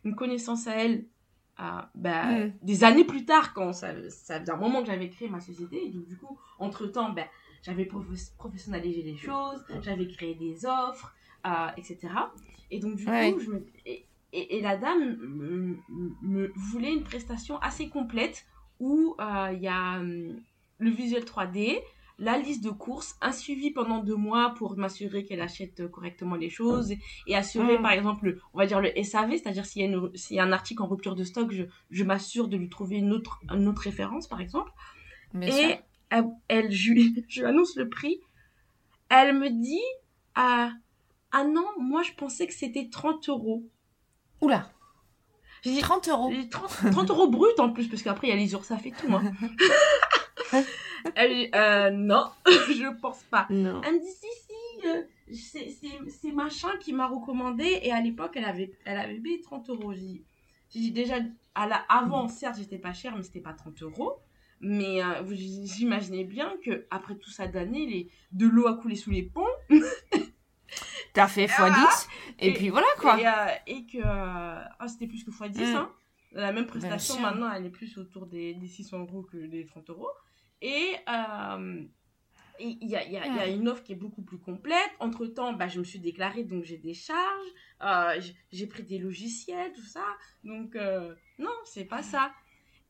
[0.04, 1.06] une connaissance à elle
[1.60, 5.28] euh, bah, des années plus tard, quand ça, ça faisait un moment que j'avais créé
[5.28, 5.86] ma société.
[5.86, 7.26] Et donc, du coup, entre-temps, ben,
[7.62, 11.14] j'avais profe- professionnalisé les choses, j'avais créé des offres,
[11.46, 11.98] euh, etc.
[12.70, 13.32] Et donc, du Ouais.
[13.32, 13.66] coup, je me...
[13.86, 18.44] et, et- et la dame me, me- me voulait une prestation assez complète
[18.80, 20.40] où euh, il y a hum,
[20.78, 21.78] le visuel 3D,
[22.18, 26.36] la liste de courses, un suivi pendant deux mois pour m'assurer qu'elle achète euh, correctement
[26.36, 26.94] les choses
[27.26, 27.82] et, assurer Mm.
[27.82, 30.82] par exemple, le- on va dire le SAV, c'est-à-dire s'il y, y a un article
[30.82, 34.28] en rupture de stock, je, je m'assure de lui trouver une autre, une autre référence
[34.28, 34.70] par exemple.
[35.42, 35.78] Et
[36.10, 38.20] elle, elle- je, lui- je annonce le prix.
[39.08, 39.82] Elle me dit
[40.36, 40.70] ah,
[41.32, 43.64] ah non, moi je pensais que c'était 30 euros.
[44.40, 44.70] Oula,
[45.62, 46.30] J'ai dit 30 euros.
[46.30, 48.86] j'ai dit 30, 30 euros brut en plus, parce qu'après il y a les URSAF
[48.86, 49.12] et tout.
[49.12, 49.32] Hein.
[51.14, 53.46] Elle dit euh, non, je pense pas.
[53.50, 53.80] Non.
[53.84, 57.80] Elle me dit si, si, euh, c'est- machin qui m'a recommandé.
[57.82, 59.92] Et à l'époque, elle avait, elle avait payé 30 euros.
[59.92, 60.24] J'ai
[60.80, 61.16] dit, déjà,
[61.54, 64.16] à la, avant, certes, j'étais pas chère, mais c'était pas 30 euros.
[64.60, 69.10] Mais euh, j'imaginais bien que après tout ça d'années, les de l'eau a coulé sous
[69.10, 69.46] les ponts.
[71.12, 72.08] T'as fait x10.
[72.40, 73.20] Et, Et- puis voilà, quoi.
[73.20, 73.30] Et, euh,
[73.66, 73.98] et que.
[74.02, 75.72] ah, c'était plus que x10.
[75.72, 75.76] Mm.
[75.76, 75.92] Hein.
[76.32, 79.90] La même prestation, maintenant, elle est plus autour des, des 600 euros que des 30
[79.90, 80.08] euros.
[80.64, 80.96] Et.
[81.08, 81.84] euh,
[82.60, 84.38] il y a, il y, a, il y a une offre qui est beaucoup plus
[84.38, 84.90] complète.
[85.00, 87.48] Entre temps, bah, je me suis déclarée, donc j'ai des charges.
[87.82, 88.20] Euh,
[88.52, 90.04] j'ai pris des logiciels, tout ça.
[90.44, 92.32] Donc, euh, non, c'est pas ça.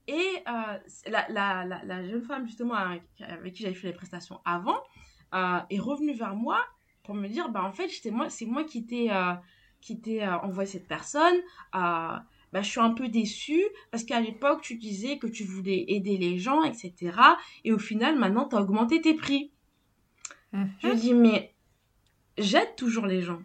[0.06, 3.94] Et euh, la, la, la, la jeune femme, justement, avec, avec qui j'avais fait les
[3.94, 4.82] prestations avant,
[5.70, 6.60] est revenue vers moi
[7.02, 9.10] pour me dire, bah, en fait, moi, c'est moi qui t'ai
[10.28, 11.36] envoyé cette personne.
[12.54, 16.16] Bah, je suis un peu déçue parce qu'à l'époque, tu disais que tu voulais aider
[16.16, 16.94] les gens, etc.
[17.64, 19.50] Et au final, maintenant, tu as augmenté tes prix.
[20.80, 21.52] Je lui dis, mais
[22.38, 23.40] j'aide toujours les gens.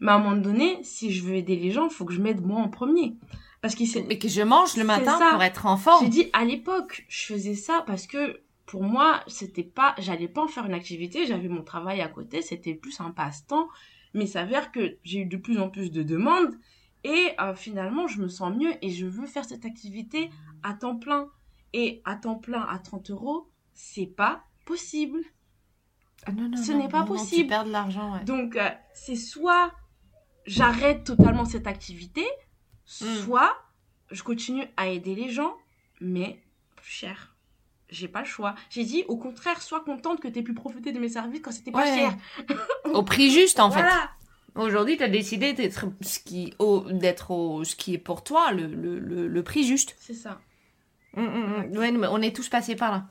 [0.00, 2.20] Mais à un moment donné, si je veux aider les gens, il faut que je
[2.20, 3.16] m'aide moi en premier.
[3.60, 5.30] Parce s'est- Mais que je mange le matin ça.
[5.32, 6.08] pour être en j'ai forme.
[6.08, 10.48] dit à l'époque, je faisais ça parce que pour moi, c'était pas, j'allais pas en
[10.48, 13.68] faire une activité, j'avais mon travail à côté, c'était plus un passe-temps.
[14.14, 16.54] Mais il s'avère que j'ai eu de plus en plus de demandes
[17.06, 20.30] et euh, finalement, je me sens mieux et je veux faire cette activité
[20.62, 21.28] à temps plein.
[21.72, 25.20] Et à temps plein, à 30 euros, c'est pas possible.
[26.24, 27.42] Ah, non, non, ce n'est pas non, possible.
[27.42, 28.24] Tu perds de l'argent, ouais.
[28.24, 29.72] Donc, euh, c'est soit
[30.46, 32.24] j'arrête totalement cette activité,
[32.84, 33.52] soit
[34.10, 35.54] je continue à aider les gens,
[36.00, 36.42] mais
[36.76, 37.36] plus cher.
[37.88, 38.54] J'ai pas le choix.
[38.70, 41.52] J'ai dit, au contraire, sois contente que tu aies pu profiter de mes services quand
[41.52, 41.94] c'était pas Ouais.
[41.96, 42.16] cher.
[42.92, 43.80] Au prix juste, en fait.
[43.82, 44.10] Voilà.
[44.56, 48.52] Aujourd'hui, tu as décidé d'être ce qui, au, d'être au, ce qui est pour toi
[48.52, 49.96] le, le, le, le prix juste.
[49.98, 50.40] C'est ça.
[51.14, 51.78] Mm, mm, mm.
[51.78, 53.08] Ouais, mais on est tous passés par là.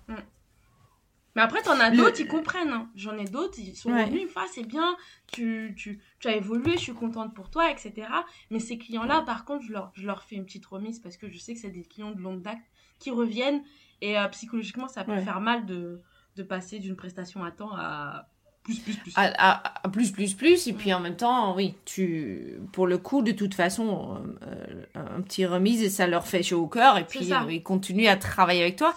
[1.35, 2.69] Mais après, t'en as d'autres, ils comprennent.
[2.69, 2.89] hein.
[2.95, 4.05] J'en ai d'autres, ils sont Ouais.
[4.07, 4.95] font, Ah, c'est bien,
[5.27, 8.07] tu, tu, tu as évolué, je suis contente pour toi, etc.
[8.51, 11.29] Mais ces clients-là, par contre, je leur, je leur fais une petite remise parce que
[11.29, 12.59] je sais que c'est des clients de longue date
[12.99, 13.61] qui reviennent
[14.01, 15.21] et euh, psychologiquement, ça peut Ouais.
[15.23, 16.01] faire mal de,
[16.37, 18.29] de passer d'une prestation à temps à
[18.65, 19.13] plus, plus, plus.
[19.15, 20.67] À, à- à plus, plus, plus.
[20.67, 25.21] Et puis en même temps, oui, tu, pour le coup, de toute façon, euh, un
[25.21, 26.97] petit remise, ça leur fait chaud au cœur.
[26.97, 28.93] Et puis, euh, ils continuent à travailler avec toi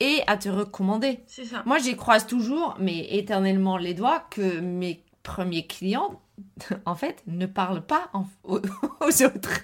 [0.00, 1.20] et à te recommander.
[1.26, 1.62] C'est ça.
[1.64, 6.20] Moi, j'y croise toujours, mais éternellement les doigts, que mes premiers clients,
[6.84, 8.58] en fait, ne parlent pas en- aux,
[9.00, 9.60] aux autres.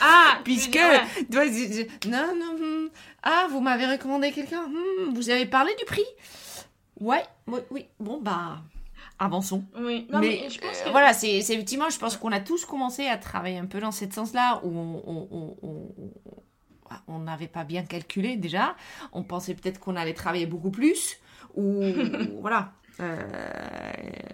[0.00, 1.00] Ah, Puisque, ouais.
[2.08, 2.88] non, non, hmm.
[3.22, 6.04] ah, vous m'avez recommandé quelqu'un, Hmm, vous avez parlé du prix?
[7.00, 8.58] Ouais, oui, oui, bon, bah,
[9.18, 9.64] avançons.
[9.78, 10.90] Oui, non, mais mais, je pense euh, que.
[10.90, 13.92] voilà, c'est c'est effectivement, je pense qu'on a tous commencé à travailler un peu dans
[13.92, 16.12] ce sens-là, où on- on- on- on- on-
[17.08, 18.76] on n'avait pas bien calculé déjà,
[19.12, 21.18] on pensait peut-être qu'on allait travailler beaucoup plus,
[21.54, 21.82] ou
[22.40, 22.72] voilà.
[23.00, 23.16] Euh,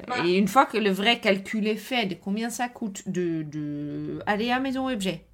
[0.06, 0.24] Voilà.
[0.26, 4.20] Et une fois que le vrai calcul est fait de combien ça coûte de, de
[4.26, 5.24] aller à Maison Objet,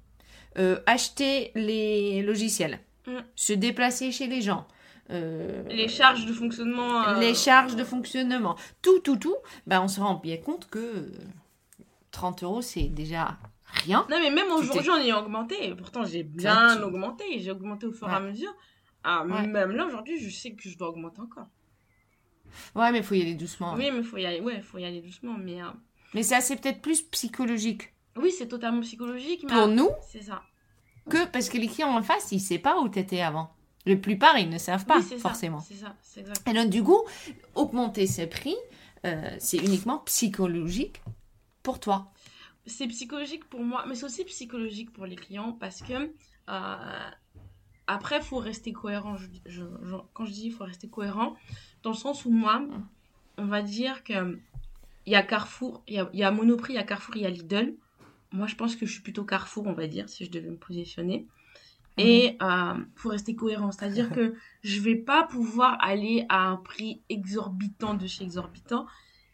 [0.57, 3.11] euh, acheter les logiciels, Mm.
[3.35, 4.65] se déplacer chez les gens,
[5.11, 7.07] euh, Les charges de fonctionnement.
[7.07, 9.35] euh, les charges de fonctionnement, tout, tout, tout,
[9.67, 11.11] ben on se rend bien compte que euh,
[12.11, 13.37] 30 euros, c'est déjà
[13.85, 14.05] rien.
[14.09, 15.73] Non, mais même aujourd'hui, on est augmenté.
[15.75, 17.23] Pourtant, j'ai bien tu- augmenté.
[17.39, 18.17] J'ai augmenté au fur et Ouais.
[18.17, 18.53] à mesure.
[19.03, 19.47] Ah, Ouais.
[19.47, 21.47] Même là, aujourd'hui, je sais que je dois augmenter encore.
[22.75, 23.73] Ouais, mais il faut y aller doucement.
[23.75, 24.41] Oui, mais faut y aller.
[24.41, 25.35] Ouais, faut y aller doucement.
[25.37, 25.67] Mais euh,
[26.13, 29.43] Mais ça, c'est peut-être plus psychologique oui, c'est totalement psychologique.
[29.43, 30.41] Mais pour ah, nous c'est ça.
[31.09, 33.49] que parce que les clients en face, ils ne savent pas où tu étais avant.
[33.89, 35.59] La plupart, ils ne savent pas Oui, c'est ça, forcément.
[36.35, 36.51] Ça.
[36.51, 36.99] Et donc, du coup,
[37.55, 38.55] augmenter ses prix,
[39.05, 41.01] euh, c'est uniquement psychologique
[41.63, 42.11] pour toi.
[42.65, 46.11] C'est psychologique pour moi, mais c'est aussi psychologique pour les clients parce que
[46.49, 47.09] euh,
[47.87, 49.17] après, faut rester cohérent.
[49.17, 51.35] Je, je- je- quand je dis il faut rester cohérent,
[51.83, 52.61] dans le sens où moi,
[53.37, 54.37] on va dire que
[55.05, 57.15] il y a Carrefour, il y a, il y a Monoprix, il y a Carrefour,
[57.15, 57.73] il y a Lidl.
[58.31, 60.57] Moi, je pense que je suis plutôt Carrefour, on va dire, si je devais me
[60.57, 61.25] positionner.
[61.99, 64.33] Et euh, faut rester cohérent, c'est-à-dire que
[64.63, 68.85] je vais pas pouvoir aller à un prix exorbitant de chez exorbitant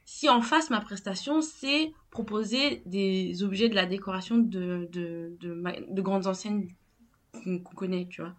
[0.05, 5.63] si en face ma prestation c'est proposer des objets de la décoration de, de, de,
[5.89, 6.75] de grandes enseignes
[7.33, 8.35] qu'on connaît, tu vois.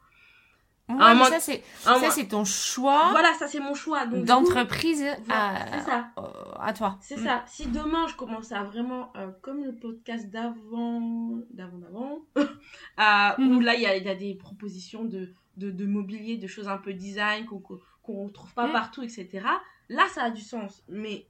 [0.89, 3.75] Ouais, Un mais moment- ça, c'est ça, moi- c'est ton choix voilà, ça c'est mon
[3.75, 4.07] choix.
[4.07, 6.11] d'entreprise à, c'est ça.
[6.17, 6.23] euh,
[6.61, 6.97] à toi.
[7.01, 7.25] C'est Mm.
[7.25, 7.45] ça.
[7.49, 12.19] Si demain je commence à vraiment, euh, comme le podcast d'avant, d'avant, d'avant,
[12.99, 13.63] euh, où Mhm.
[13.63, 16.69] là il y a, il y a des propositions de, de, de mobilier, de choses
[16.69, 17.61] un peu design qu'on
[18.03, 18.73] qu'on retrouve pas Mhm.
[18.73, 19.29] partout, etc.
[19.89, 20.85] Là ça a du sens.
[20.89, 21.27] Mais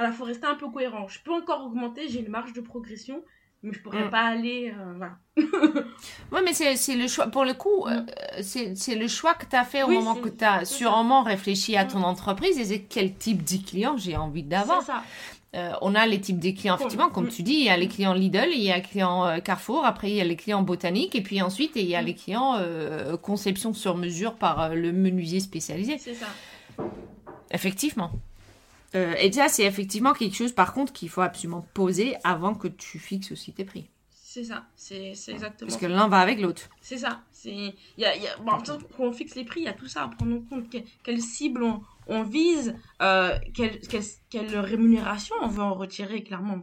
[0.00, 1.08] il faut rester un peu cohérent.
[1.08, 3.24] Je peux encore augmenter, j'ai une marge de progression,
[3.62, 4.10] mais je pourrais Mhm.
[4.10, 4.72] pas aller.
[4.78, 5.12] euh, voilà.
[6.32, 7.26] Ouais, mais c'est le choix.
[7.26, 8.02] Pour le coup, euh,
[8.42, 11.76] c'est le choix que tu as fait au Oui, moment que tu as sûrement réfléchi
[11.76, 11.88] à Mm.
[11.88, 14.80] ton entreprise et c'est quel type de client j'ai envie d'avoir.
[14.80, 15.02] C'est ça.
[15.56, 17.30] Euh, on a les types de clients, effectivement, comme Mm.
[17.30, 19.84] tu dis, il y a les clients Lidl, il y a les clients euh, Carrefour,
[19.84, 22.06] après il y a les clients botaniques, et puis ensuite il y a Mm.
[22.06, 22.56] les clients
[23.22, 25.98] conception sur mesure par le menuisier spécialisé.
[25.98, 26.26] C'est ça.
[27.50, 28.12] Effectivement.
[28.94, 32.68] Euh, et ça, c'est effectivement quelque chose, par contre, qu'il faut absolument poser avant que
[32.68, 33.88] tu fixes aussi tes prix.
[34.10, 34.64] C'est ça.
[34.76, 36.68] C'est exactement Parce que l'un va avec l'autre.
[36.80, 37.22] C'est ça.
[37.44, 37.74] Y
[38.04, 38.78] a, y a- bon, en temps,
[39.12, 40.70] fixe les prix, il y a tout ça à prendre en compte.
[40.70, 46.22] Que- quelle cible on, on vise, euh, quelle, quelle, quelle rémunération on veut en retirer.
[46.22, 46.62] Clairement,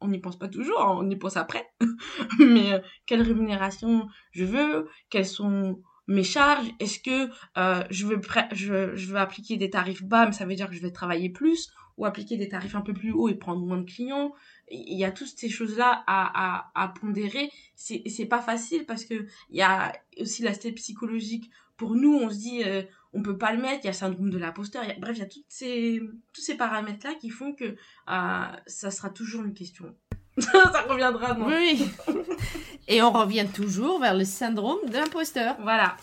[0.00, 1.66] on n'y pense pas toujours, on y pense après.
[2.38, 8.20] Mais euh, quelle rémunération je veux, quelles sont mes charges, est-ce que euh, je, veux
[8.52, 11.70] je, je appliquer des tarifs bas, mais ça veut dire que je vais travailler plus,
[11.98, 14.32] ou appliquer des tarifs un peu plus hauts et prendre moins de clients.
[14.70, 17.50] Il y a toutes ces choses-là à, à, à pondérer.
[17.74, 21.50] C'est pas facile parce que il y a aussi l'aspect psychologique.
[21.76, 22.82] Pour nous on se dit euh,
[23.12, 23.80] on peut pas le mettre.
[23.84, 24.84] Il y a syndrome de l'imposteur.
[25.00, 26.00] Bref il y a toutes ces
[26.32, 29.94] tous ces paramètres là qui font que euh, ça sera toujours une question
[30.72, 31.86] ça reviendra non Oui.
[32.86, 35.96] et on revient toujours vers le syndrome de l'imposteur, voilà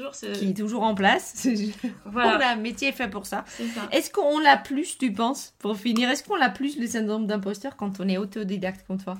[0.00, 0.26] toujours ce...
[0.26, 1.46] qui est toujours en place.
[2.06, 3.44] On voilà a un métier fait pour ça.
[3.48, 6.86] c'est ça Est-ce qu'on l'a plus, tu penses, pour finir Est-ce qu'on l'a plus, le
[6.86, 9.18] syndrome d'imposteur, quand on est autodidacte comme toi?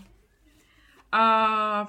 [1.14, 1.84] Euh,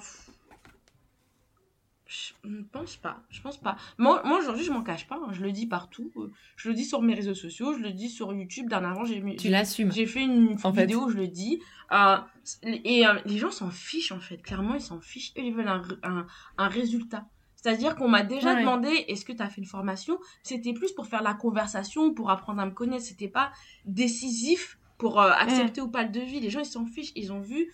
[2.14, 3.22] Je ne pense pas.
[3.30, 3.78] Je pense pas.
[3.98, 5.16] Moi, moi aujourd'hui, je m'en cache pas.
[5.16, 5.30] hein.
[5.32, 6.12] Je le dis partout.
[6.18, 7.74] Euh, Je le dis sur mes réseaux sociaux.
[7.74, 8.68] Je le dis sur YouTube.
[8.68, 9.38] Dernièrement, j'ai mis.
[9.38, 9.94] Tu l'assumes.
[9.94, 10.82] J'ai fait une En fait.
[10.82, 11.62] vidéo où je le dis.
[11.94, 12.18] Euh,
[12.64, 14.38] et euh, les gens s'en fichent, en fait.
[14.40, 15.32] Clairement, ils s'en fichent.
[15.38, 17.26] Ils veulent un, un, un résultat.
[17.56, 18.60] C'est-à-dire qu'on m'a déjà Ouais.
[18.62, 20.20] demandé est-ce que tu as fait une formation?
[20.44, 23.06] C'était plus pour faire la conversation, pour apprendre à me connaître.
[23.06, 23.52] C'était pas
[23.86, 26.40] décisif pour euh, accepter ou pas le devis.
[26.42, 27.14] Les gens, ils s'en fichent.
[27.16, 27.72] Ils ont vu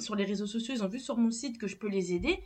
[0.00, 2.40] sur les réseaux sociaux, ils ont vu sur mon site que je peux les aider,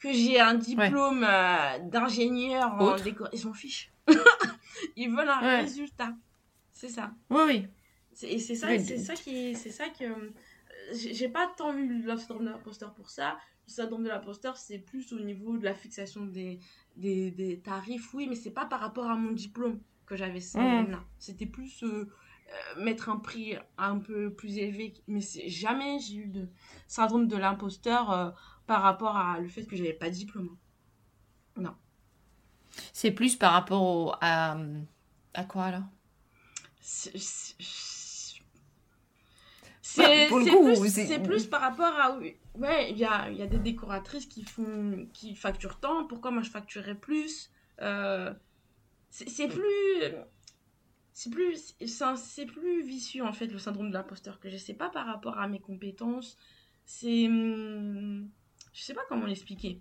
[0.00, 3.28] que j'ai un diplôme euh, d'ingénieur en décor.
[3.32, 3.92] Ils s'en fichent.
[4.96, 5.60] ils veulent un Ouais.
[5.62, 6.14] résultat.
[6.72, 7.12] C'est ça.
[7.30, 7.66] Oui, oui.
[8.22, 10.32] Et c'est ça, c'est ça qui, c'est ça que euh,
[10.92, 13.36] j'ai pas tant vu le syndrome de l'imposteur pour ça.
[13.66, 16.58] Le syndrome de l'imposteur, c'est plus au niveau de la fixation des,
[16.96, 20.56] des, des tarifs, oui, mais c'est pas par rapport à mon diplôme que j'avais ce
[20.56, 20.60] Mm.
[20.62, 21.04] syndrome-là.
[21.18, 22.08] C'était plus euh,
[22.78, 26.48] euh, mettre un prix un peu plus élevé, mais jamais j'ai eu de
[26.86, 28.30] syndrome de l'imposteur euh,
[28.68, 30.56] par rapport à le fait que j'avais pas de diplôme.
[32.92, 34.56] C'est plus par rapport au, à,
[35.34, 35.82] à quoi alors?
[36.80, 38.36] C'est- c'est-
[41.22, 42.18] plus, par rapport à.
[42.54, 46.04] Ouais, il y a, il y a des décoratrices qui, font, qui facturent tant.
[46.06, 47.50] Pourquoi moi je facturerais plus
[47.80, 48.32] Euh,
[49.10, 50.02] C'est plus.
[51.12, 51.74] C'est plus,
[52.16, 55.38] c'est plus vicieux en fait le syndrome de l'imposteur que je sais pas par rapport
[55.38, 56.36] à mes compétences.
[56.84, 57.28] C'est.
[58.78, 59.80] Je sais pas comment l'expliquer.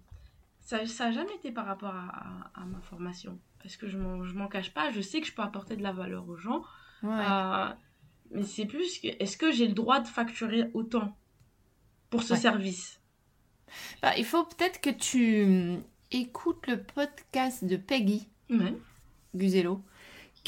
[0.60, 2.08] Ça n'a jamais été par rapport à,
[2.56, 3.39] à- à ma formation.
[3.62, 4.89] Parce que je m'en cache pas.
[4.91, 6.64] Je sais que je peux apporter de la valeur aux gens.
[7.04, 7.12] Ouais.
[7.14, 7.68] Euh,
[8.32, 11.16] mais c'est plus que est-ce que j'ai le droit de facturer autant
[12.10, 12.39] pour ce Ouais.
[12.39, 13.00] service?
[14.02, 18.74] Bah, il faut peut-être que tu hum, écoutes le podcast de Peggy Ouais.
[19.36, 19.84] Guzello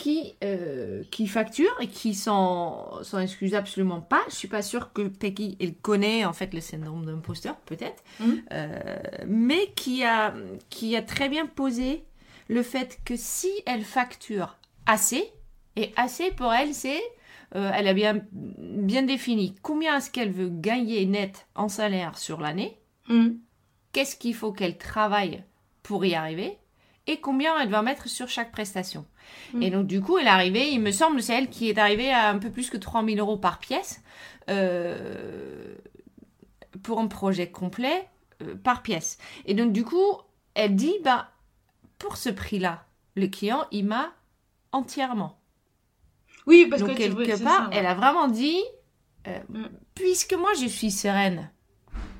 [0.01, 4.21] qui, euh, qui facture et qui s'en s'en excuse absolument pas.
[4.29, 8.43] Je suis pas sûre que Peggy elle connaît en fait le syndrome d'imposteur, peut-être, Mhm.
[8.53, 10.33] Euh, mais qui a,
[10.69, 12.03] qui a très bien posé
[12.47, 15.23] le fait que si elle facture assez,
[15.75, 17.01] et assez pour elle, c'est
[17.55, 22.39] euh, elle a bien, bien défini combien est-ce qu'elle veut gagner net en salaire sur
[22.39, 22.77] l'année,
[23.09, 23.37] Mhm.
[23.91, 25.43] qu'est-ce qu'il faut qu'elle travaille
[25.83, 26.57] pour y arriver
[27.07, 29.03] et combien elle va mettre sur chaque prestation.
[29.53, 29.63] Mm.
[29.63, 32.11] Et donc du coup, elle est arrivée, il me semble, c'est elle qui est arrivée
[32.11, 34.01] à un peu plus que 3000 euros par pièce
[34.49, 35.75] euh,
[36.83, 38.07] pour un projet complet
[38.41, 39.17] euh, par pièce.
[39.45, 40.17] Et donc du coup,
[40.53, 41.31] elle dit, bah,
[41.97, 44.11] pour ce prix-là, le client, il m'a
[44.71, 45.39] entièrement.
[46.45, 47.75] Oui, parce Donc que quelque part, ça, ouais.
[47.77, 48.59] elle a vraiment dit,
[49.27, 49.65] euh, Mm.
[49.95, 51.51] puisque moi je suis sereine,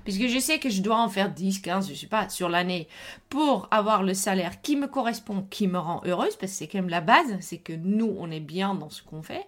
[0.09, 2.87] puisque je sais que je dois en faire 10, 15, je sais pas, sur l'année,
[3.29, 6.79] pour avoir le salaire qui me correspond, qui me rend heureuse, parce que c'est quand
[6.79, 9.45] même la base, c'est que nous, on est bien dans ce qu'on fait.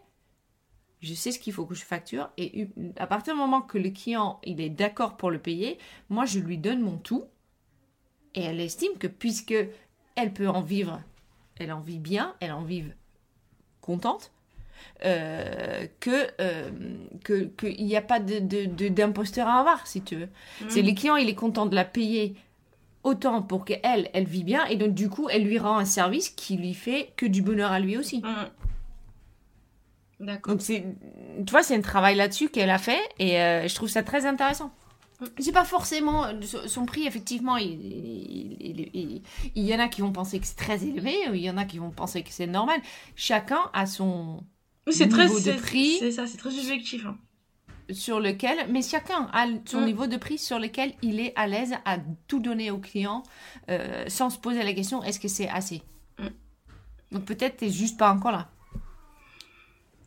[1.01, 3.89] Je sais ce qu'il faut que je facture et à partir du moment que le
[3.89, 7.25] client il est d'accord pour le payer, moi je lui donne mon tout
[8.35, 9.55] et elle estime que puisque
[10.15, 11.01] elle peut en vivre,
[11.57, 12.93] elle en vit bien, elle en vive
[13.81, 14.31] contente,
[15.05, 16.69] euh, que euh,
[17.23, 20.29] que qu'il n'y a pas de, de- de- d'imposteur à avoir si tu veux.
[20.61, 20.69] Mhm.
[20.69, 22.35] C'est le client il est content de la payer
[23.03, 26.29] autant pour qu'elle elle vit bien et donc du coup elle lui rend un service
[26.29, 28.19] qui lui fait que du bonheur à lui aussi.
[28.19, 28.49] Mhm.
[30.19, 30.53] D'accord.
[30.53, 30.85] Donc c'est,
[31.45, 34.25] tu vois, c'est un travail là-dessus qu'elle a fait et euh, je trouve ça très
[34.27, 34.71] intéressant.
[35.39, 36.25] C'est pas forcément
[36.67, 37.57] son prix, effectivement.
[37.57, 37.69] Il,
[38.59, 39.21] il,
[39.55, 41.65] il- y en a qui vont penser que c'est très élevé, il y en a
[41.65, 42.79] qui vont penser que c'est normal.
[43.15, 44.43] Chacun a son
[44.89, 45.97] c'est très, niveau de c'est- prix.
[45.99, 47.05] C'est ça, c'est très subjectif.
[47.05, 47.17] hein.
[47.91, 49.85] sur lequel, mais chacun a son Mm.
[49.85, 53.21] niveau de prix sur lequel il est à l'aise à tout donner au client
[53.69, 55.81] euh, sans se poser la question est-ce que c'est assez?
[56.17, 56.27] Mm.
[57.11, 58.49] Donc peut-être t'es juste pas encore là.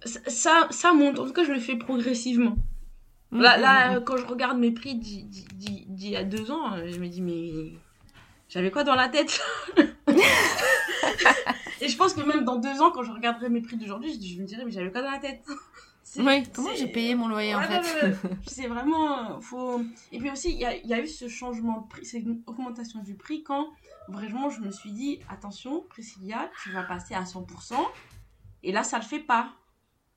[0.07, 1.18] Ça- monte.
[1.18, 2.57] En tout cas, je le fais progressivement.
[3.33, 7.09] Mm, Là, là, quand je regarde mes prix d'il y a deux ans, je me
[7.09, 7.72] dis, mais
[8.49, 9.43] j'avais quoi dans la tête?
[11.81, 14.35] Et je pense que même dans deux ans, quand je regarderai mes prix d'aujourd'hui, je,
[14.37, 15.45] je me dirais, mais j'avais quoi dans la tête
[16.16, 18.31] Oui, comment j'ai payé mon loyer en fait ouais, ouais.
[18.47, 19.37] C'est vraiment.
[19.37, 19.81] euh, Faut...
[20.12, 22.20] Et puis aussi, il y a, il y a eu ce changement de prix, c'est
[22.20, 23.68] une augmentation du prix quand
[24.09, 27.75] vraiment je me suis dit attention, Priscilla, tu vas passer à 100%.
[28.62, 29.53] Et là, ça le fait pas.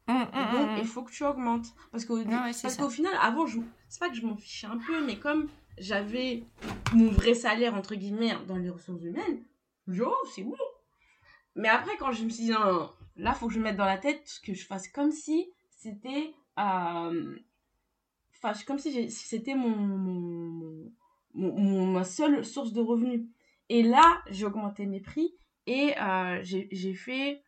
[0.08, 1.68] Mm, mm, Et donc, mm, il faut que tu augmentes.
[1.92, 3.60] Parce qu'au Ah qu'au final, avant, je...
[3.90, 5.48] c'est pas que je m'en fichais un peu, mais comme
[5.78, 6.44] j'avais
[6.94, 9.42] mon vrai salaire, entre guillemets, dans les ressources humaines,
[10.02, 10.56] oh, c'est bon.
[11.58, 13.76] Mais après, quand je me suis dit, non, non, là, faut que je me mette
[13.76, 16.34] dans la tête que je fasse comme si c'était.
[16.60, 17.36] euh,
[18.66, 20.92] comme si c'était mon,
[21.34, 23.24] ma seule source de revenus.
[23.70, 25.36] Et là, j'ai augmenté mes prix
[25.66, 27.44] et euh, j'ai fait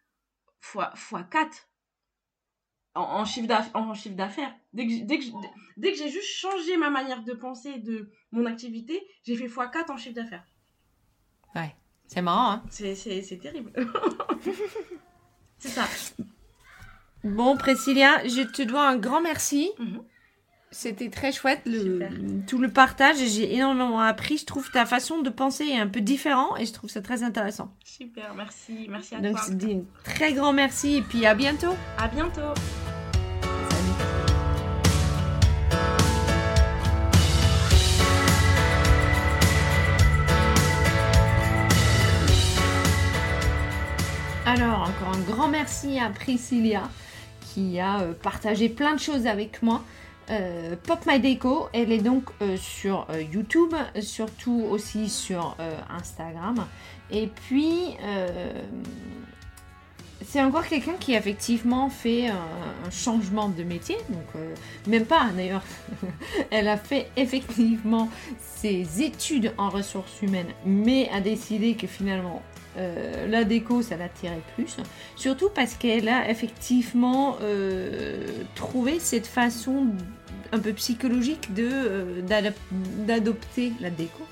[0.60, 1.70] fois, fois 4
[2.96, 3.24] en,
[3.96, 4.54] chiffre d'affaires.
[4.74, 5.20] Dès que, j'ai- dès
[5.92, 9.90] que, j'ai- juste changé ma manière de penser de mon activité, j'ai fait fois 4
[9.92, 10.46] en chiffre d'affaires.
[12.12, 13.72] C'est marrant, hein C'est c'est- c'est terrible.
[15.60, 15.84] c'est ça.
[17.24, 19.70] Bon, Priscilla, je te dois un grand merci.
[19.80, 20.02] Mhm.
[20.72, 22.08] C'était très chouette, le,
[22.48, 23.18] tout le partage.
[23.18, 24.38] J'ai énormément appris.
[24.38, 27.24] Je trouve ta façon de penser est un peu différent et je trouve ça très
[27.24, 27.74] intéressant.
[27.84, 28.88] Super, merci.
[28.90, 29.42] Merci à Donc, toi.
[29.48, 31.74] je te dis un très grand merci et puis à bientôt.
[31.98, 32.54] À bientôt.
[44.52, 46.90] Alors, encore un grand merci à Priscilla
[47.54, 49.84] qui a euh, partagé plein de choses avec moi.
[50.32, 55.56] Euh, Pop My Deco, elle est donc euh, sur YouTube, surtout aussi sur
[55.96, 56.66] Instagram.
[57.12, 57.96] Et puis,
[60.26, 64.44] c'est encore quelqu'un qui effectivement fait un, changement de métier, donc
[64.88, 65.64] même pas d'ailleurs.
[66.50, 72.42] Elle a fait effectivement ses études en ressources humaines, mais a décidé que finalement
[72.78, 74.78] euh, la déco, ça l'attirait plus.
[75.16, 79.88] Surtout parce qu'elle a effectivement euh, trouvé cette façon
[80.52, 82.22] un peu psychologique de
[83.06, 84.24] d'adopter la déco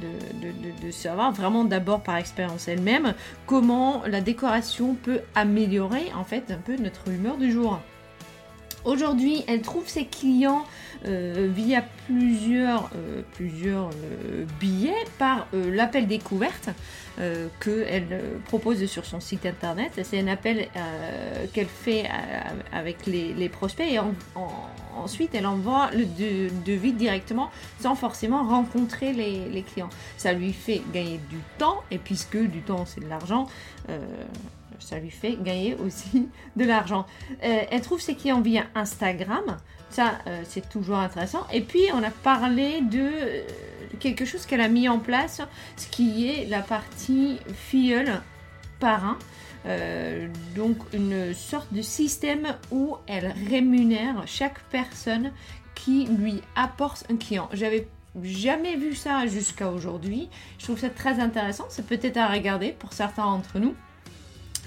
[0.00, 3.14] de, savoir vraiment d'abord par expérience elle-même
[3.46, 7.80] comment la décoration peut améliorer en fait un peu notre humeur du jour.
[8.84, 10.64] Aujourd'hui, elle trouve ses clients
[11.04, 16.70] euh, via plusieurs, euh, plusieurs euh, billets par l'appel découverte
[17.60, 19.90] qu'elle propose sur son site internet.
[20.02, 20.68] C'est un appel
[21.54, 22.04] qu'elle fait
[22.70, 23.98] avec les, prospects et
[24.94, 26.04] ensuite elle envoie le
[26.66, 29.88] devis directement sans forcément rencontrer les, clients.
[30.18, 33.46] Ça lui fait gagner du temps et puisque du temps c'est de l'argent,
[34.78, 37.06] ça lui fait gagner aussi de l'argent.
[37.40, 39.56] Elle trouve ses clients via Instagram.
[39.90, 41.46] Ça, euh, c'est toujours intéressant.
[41.52, 43.42] Et puis, on a parlé de euh,
[44.00, 45.40] quelque chose qu'elle a mis en place,
[45.76, 48.20] ce qui est la partie filleul
[48.78, 49.18] parrain.
[50.54, 55.32] donc, une sorte de système où elle rémunère chaque personne
[55.74, 57.48] qui lui apporte un client.
[57.52, 57.88] J'avais
[58.22, 60.28] jamais vu ça jusqu'à aujourd'hui.
[60.58, 61.66] Je trouve ça très intéressant.
[61.68, 63.74] C'est peut-être à regarder pour certains d'entre nous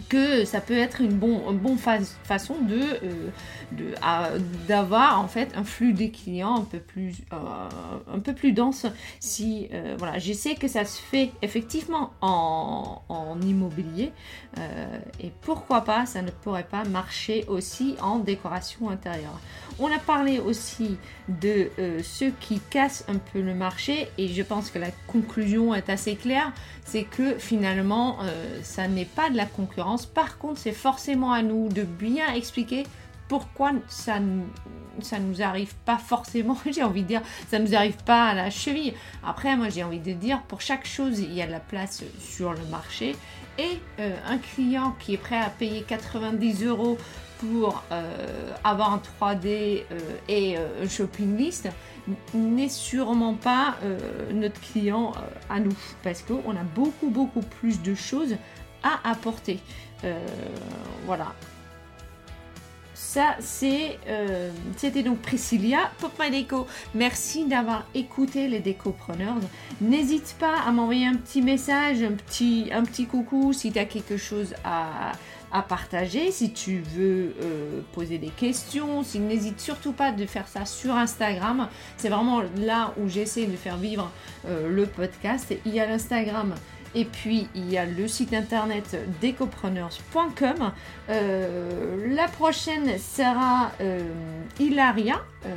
[0.08, 2.82] que ça peut être une bonne façon de
[4.04, 7.38] euh, d'avoir en fait un flux des clients un peu plus euh,
[8.14, 8.86] un peu plus dense.
[9.20, 14.12] Si euh, voilà je sais que ça se fait effectivement en, en immobilier
[15.20, 19.40] et pourquoi pas ça ne pourrait pas marcher aussi en décoration intérieure.
[19.78, 20.98] On a parlé aussi
[21.30, 21.70] de
[22.04, 26.16] ceux qui cassent un peu le marché et je pense que la conclusion est assez
[26.16, 26.52] claire
[26.84, 28.18] c'est que finalement
[28.64, 32.84] ça n'est pas de la concurrence par contre, c'est forcément à nous de bien expliquer
[33.28, 34.20] pourquoi ça
[35.02, 38.50] ça nous arrive pas forcément, j'ai envie de dire, ça nous arrive pas à la
[38.50, 38.94] cheville.
[39.26, 42.04] Après, moi, j'ai envie de dire, pour chaque chose, il y a de la place
[42.20, 43.16] sur le marché.
[43.58, 46.98] Et euh, un client qui est prêt à payer 90 euros
[47.40, 51.70] pour euh, avoir un 3D euh, et un shopping list
[52.34, 53.76] n'est sûrement pas
[54.34, 55.14] notre client
[55.48, 58.36] à nous parce qu'on a beaucoup beaucoup plus de choses
[58.84, 59.60] à apporter.
[60.04, 60.26] Euh,
[61.06, 61.34] voilà.
[62.94, 66.68] Ça, c'est, euh, c'était donc Priscilla, Pop My Déco.
[66.94, 69.38] Merci d'avoir écouté les décopreneurs.
[69.82, 73.86] N'hésite pas à m'envoyer un petit message, un petit, un petit coucou si tu as
[73.86, 75.14] quelque chose à,
[75.52, 80.48] à partager, si tu veux euh, poser des questions, si n'hésite surtout pas de faire
[80.48, 81.68] ça sur Instagram.
[81.98, 84.12] C'est vraiment là où j'essaie de faire vivre
[84.48, 85.52] le podcast.
[85.66, 86.54] Il y a l'Instagram
[86.96, 90.72] et puis il y a le site internet decopreneurs.com.
[91.10, 94.02] Euh, la prochaine sera euh,
[94.60, 95.50] Hilaria, euh,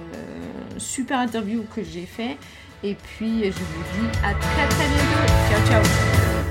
[0.78, 2.36] super interview que j'ai fait.
[2.84, 5.66] Et puis je vous dis à très très bientôt.
[5.66, 6.41] Ciao ciao